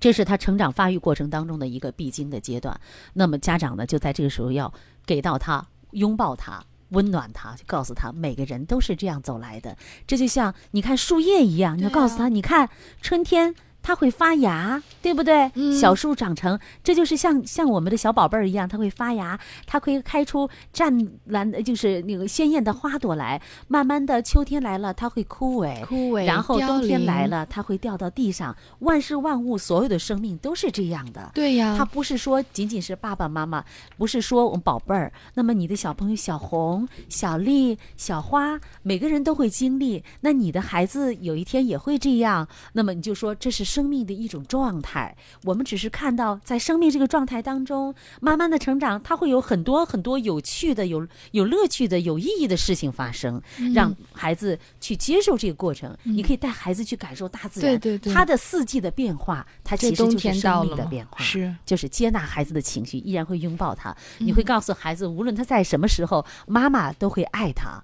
[0.00, 2.78] 这是他成长发育过程当中的一个必经的阶段。
[3.14, 4.72] 那么家长呢，就在这个时候要
[5.06, 6.62] 给到他拥抱他。
[6.90, 9.74] 温暖他，就告诉他，每个人都是这样走来的。
[10.06, 12.68] 这就像你看树叶一样，你要告诉他，你看
[13.00, 15.50] 春天它会发芽，对不对？
[15.54, 20.92] 嗯小树长成，这就是像像我们的小宝贝儿一样，它会发芽，它会开出湛
[21.24, 23.40] 蓝，就是那个鲜艳的花朵来。
[23.68, 28.54] 慢慢的，秋天来了，它会枯萎，枯萎然后冬天来了，它会掉到地上。
[28.80, 31.32] 万事万物，所有的生命都是这样的。
[31.34, 33.64] 对呀、它不是说仅仅是爸爸妈妈，
[33.96, 35.12] 不是说我们宝贝儿。
[35.34, 40.02] 那么你的小朋友小红、小丽、小花，每个人都会经历。
[40.20, 42.46] 那你的孩子有一天也会这样。
[42.72, 45.16] 那么你就说这是生命的一种状态。
[45.44, 55.96] 我们只是看到在生命这个状态当中，慢慢的成长，它会有很多很多有趣的、有有乐趣的、有意义的事情发生，嗯让孩子去接受这个过程。
[56.02, 61.24] 你可以带孩子去感受大自然，对对对它的四季的变化，它其实就是生命的变化。
[61.24, 63.90] 是就是接纳孩子的情绪，依然会拥抱他。
[64.18, 67.82] 嗯你会告诉孩子，无论他在什么时候，妈妈都会爱他。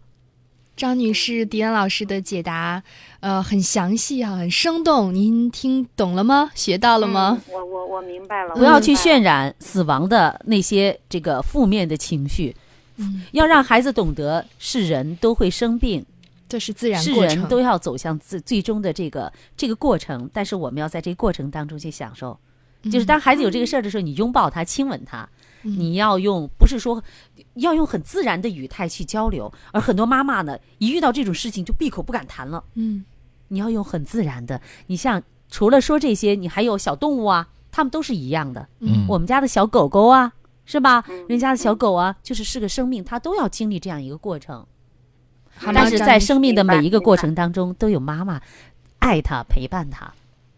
[0.79, 2.81] 张女士迪安老师的解答，
[3.19, 5.13] 呃，很详细啊，很生动。
[5.13, 6.53] 您听懂了吗？
[6.55, 7.37] 学到了吗？
[7.49, 12.55] 嗯我我我明白了，不要去渲染死亡的那些这个负面的情绪，
[12.97, 16.07] 嗯，要让孩子懂得是人都会生病，
[16.49, 17.37] 这是自然是过程。
[17.37, 22.39] 人都要走向最最终的这个这个过程，但是我们要在这个过程当中去享受。
[22.85, 25.29] 就是当孩子有这个事儿的时候，你拥抱他，亲吻他，嗯
[25.62, 27.02] 你要用不是说
[27.55, 32.62] 要用很自然的语态去交流，而很多妈妈呢，一遇到这种事情就闭口不敢谈了。
[32.74, 33.05] 嗯
[33.48, 38.68] 你要用很自然的，你像除了说这些，你还有小动物啊，它们都是一样的。
[38.80, 40.32] 嗯我们家的小狗狗啊，
[40.66, 41.02] 是吧？
[41.09, 44.66] 嗯人家的小狗啊，就是是个生命，它都要经历这样一个过程。
[45.74, 48.40] 但是在生命的每一个过程当中，都有妈妈
[48.98, 50.12] 爱它、陪伴它。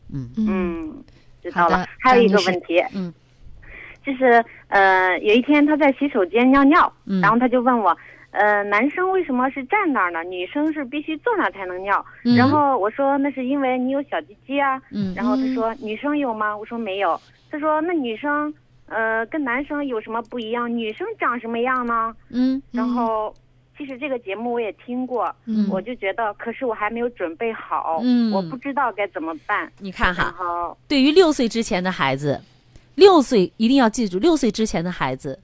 [0.08, 1.04] 嗯嗯嗯，
[1.40, 1.86] 知道了。
[2.00, 3.14] 还有一个问题，嗯，
[4.04, 7.96] 就是呃，有一天他在洗手间尿尿，嗯然后他就问我，
[8.30, 10.22] 呃，男生为什么是站那儿呢？
[10.24, 12.04] 女生是必须坐那儿才能尿。
[12.24, 14.80] 嗯然后我说那是因为你有小鸡鸡啊。
[14.90, 16.56] 嗯然后他说女生有吗？
[16.56, 17.20] 我说没有。
[17.50, 18.52] 他说那女生
[18.86, 20.74] 呃跟男生有什么不一样？
[20.74, 22.14] 女生长什么样呢？
[22.30, 23.34] 嗯然后。
[23.78, 29.72] 其实这个节目我也听过，嗯我就觉得，可是我还没有准备好，嗯我不知道该怎么办。
[29.78, 32.38] 你看哈，后，对于六岁之前的孩子，
[33.00, 35.40] 六岁一定要记住，六岁之前的孩子，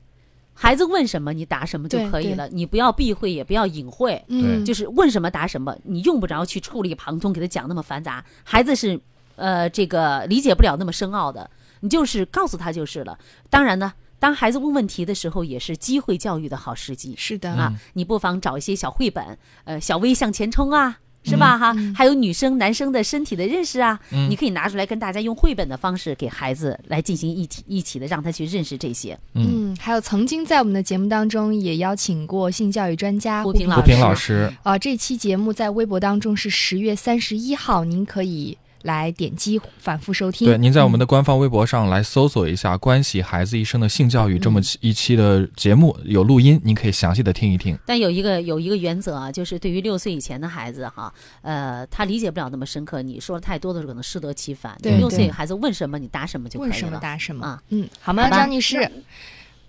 [0.52, 4.22] 孩子问什么你答什么就可以了，你不要避讳，也不要隐晦。
[4.28, 8.22] 嗯，就是问什么答什么，你用不着去触类旁通，给他讲那么繁杂。
[8.44, 9.00] 孩子是，
[9.36, 11.50] 呃，这个理解不了那么深奥的，
[11.80, 13.18] 你就是告诉他就是了。
[13.48, 17.72] 当然呢，当孩子问问题的时候，也是机会教育的好时机是的啊。
[17.94, 19.24] 你不妨找一些小绘本，
[19.64, 20.98] 呃，小微向前冲啊。
[21.26, 21.58] 是吧？
[21.58, 24.30] 哈，还有女生、男生的身体的认识啊，嗯。
[24.30, 29.18] 你可以拿出来跟大家用绘本的方式给孩子来进行一起一起的让他去认识这些。
[29.34, 33.80] 嗯，嗯，还有曾经在我们的节目当中也邀请过性教育专家平胡平老师。
[33.80, 40.46] 胡平老师，啊、这期节目在微博当中是十月三十一号，您可以来点击反复收听。
[40.48, 47.76] 对，您在我们的、官方微博上来搜索一下“关系孩子一生的性教育”这么一期的节目，有录音，您可以详细的听一听。
[47.84, 54.78] 但有一个有一个原则啊，就是对于六岁以前的孩子哈，呃，他理解不了那么深刻，你说的太多的时候可能适得其反。
[54.80, 56.70] 对六岁对孩子问什么你答什么就可以了。
[56.70, 57.62] 问什么答什么啊。
[57.70, 58.90] 嗯，好吗，好张女士？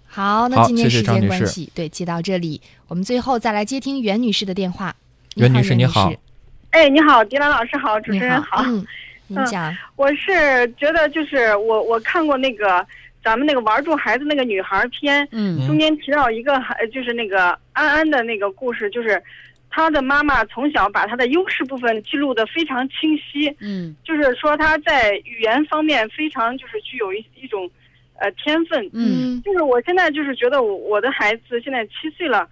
[0.06, 4.96] 好，那今天时间张女士关系，对，接到这里，我们最后再来接听袁女士的电话。
[5.36, 6.12] 袁女女士你好
[6.78, 8.62] 哎，你好，迪兰老师好，主持人好。
[8.68, 8.86] 嗯，
[9.26, 12.86] 您讲，我是觉得就是我我看过那个
[13.24, 15.66] 咱们那个玩住孩子那个女孩片，嗯。
[15.66, 19.20] 中间提到一个孩就是那个安安的那个故事，就是
[19.72, 23.96] 她的妈妈从小把她的优势部分记录的非常清晰，嗯。
[24.04, 27.68] 就是说她在语言方面非常就是具有一一种
[28.20, 29.42] 呃天分，嗯。
[29.42, 32.48] 就是我现在就是觉得我我的孩子现在七岁了，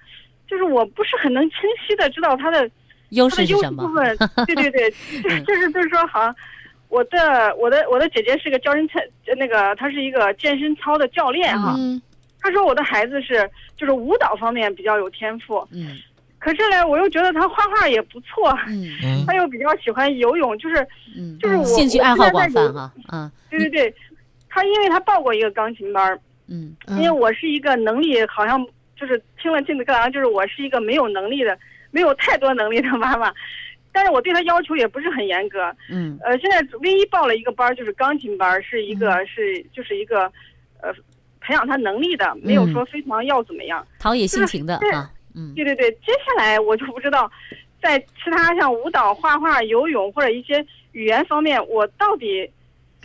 [0.49, 2.67] 就是我不是很能清晰的知道他的
[3.15, 3.93] 优他的优势势是什么部？
[3.93, 4.17] 分，
[4.47, 4.91] 对对对，
[5.23, 6.35] 就是嗯就是就是说，好像
[6.89, 8.99] 我的我的我的姐姐是个教人操，
[9.37, 11.73] 那个她是一个健身操的教练哈。
[11.77, 12.01] 嗯
[12.41, 15.97] 她说我的孩子是就是舞蹈方面比较有天赋，嗯
[16.37, 18.53] 可是呢，我又觉得他画画也不错，
[19.25, 20.75] 他又比较喜欢游泳，就是
[21.17, 22.93] 嗯，就是我兴趣爱好广泛哈。
[23.07, 23.95] 哈，啊，对对对，
[24.47, 28.63] 他因为他报过一个钢琴班儿，嗯因为我是一个能力好像
[28.95, 31.57] 就是听了镜子课堂，就是我是一个没有能力的、
[31.95, 33.33] 没有太多能力的妈妈，
[33.93, 35.73] 但是我对他要求也不是很严格。
[35.89, 36.19] 嗯。
[36.21, 40.23] 呃，现在唯一报了一个班儿，就是钢琴班儿，是一个、是就是一个
[40.81, 40.91] 呃
[41.39, 43.85] 培养他能力的，没有说非常要怎么样。
[43.97, 45.53] 陶冶心情的对啊，嗯。
[45.55, 47.31] 对对对，接下来我就不知道，
[47.81, 52.49] 在其他像舞蹈、画画、游泳或者一些语言方面，我到底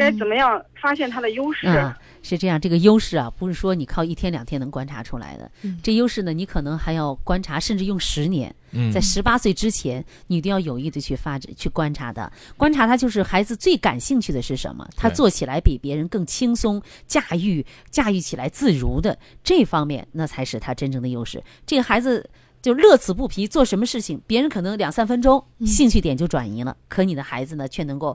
[0.00, 1.66] 该怎么样发现他的优势？
[1.68, 5.50] 啊，是这样，这个优势啊，不是说你靠一天两天能观察出来的。
[5.62, 8.54] 嗯这优势呢，你可能还要观察，甚至用十年。
[8.72, 12.32] 嗯在十八岁之前，你一定要有意的去发展、去观察的。
[12.56, 21.42] 观察他就是孩子最感兴趣的是什么，他做起来比别人更轻松，驾驭驾驭起来自如的这方面，那才是他真正的优势。
[21.66, 22.28] 这个孩子。
[22.62, 28.14] 就乐此不疲，做什么事情，别人可能两三分钟、嗯兴趣点就转移了，可你的孩子呢，却能够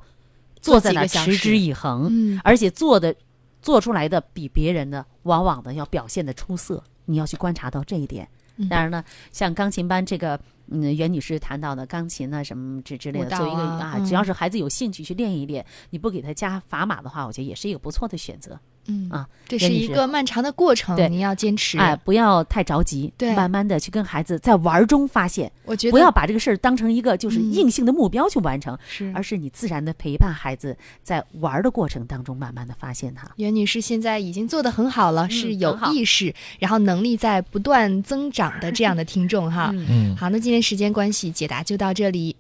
[0.72, 3.16] 坐在那持之以恒，嗯而且做的
[3.62, 6.84] 做出来的比别人呢，往往的要表现的出色。
[7.08, 8.28] 你要去观察到这一点。
[8.58, 10.40] 嗯当然呢，像钢琴班这个，
[10.70, 18.60] 嗯，袁女士谈到的钢琴啊什么之之类的，舞蹈做一个啊啊，只要嗯是孩子有兴趣去练一练，你不给他加砝码的话，我觉得也是一个不错的选择。
[18.88, 21.78] 嗯啊，这是一个漫长的过程，对您要坚持。
[21.78, 33.30] 哎，不要太着急，对慢慢的去跟孩子在玩儿中发现，我觉得不要把这个事儿当成一个就是嗯硬性的目标去完成，是而是你自然的陪伴孩子在玩儿的过程当中，慢慢的发现他。
[33.38, 39.72] 袁女士现在已经做得很好了，是有意识，然后能力在不断增长的这样的听众哈。
[39.74, 42.36] 嗯嗯，好，那今天时间关系，解答就到这里。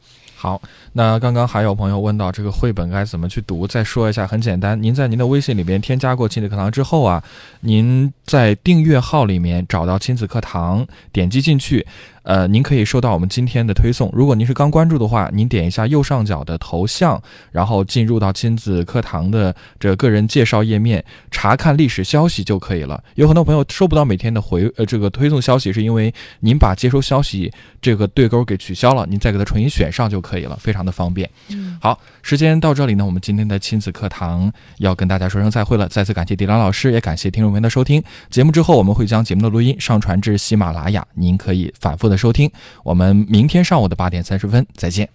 [0.46, 0.62] 好，
[0.94, 7.24] 那刚刚还有朋友问到这个绘本该怎么去读，再说一下，很简单，您在您的微信里边添加过亲子课堂之后啊，
[7.62, 11.84] 您在订阅号里面找到亲子课堂，点击进去，
[12.26, 14.10] 呃，您可以收到我们今天的推送。
[14.11, 17.22] 如果您是刚关注的话，您点一下右上角的头像，
[17.52, 23.02] 然后进入到亲子课堂的这个个人介绍页面，查看历史消息就可以了。
[23.14, 31.30] 有很多朋友收不到每天的回呃这个推送消息，是因为您把接收消息这个对勾给取消了，您再给它重新选上就可以了，非常的方便。
[31.49, 35.88] 嗯，好，时间到这里呢，我们今天的亲子课堂要跟大家说声再会了。
[35.88, 38.03] 再次感谢迪兰老师，也感谢听众朋友的收听。
[38.31, 42.52] 节目之后，我们会将节目的录音上传至喜马拉雅，您可以反复收听。
[42.84, 45.10] 我们明天上午的八点三十分再见。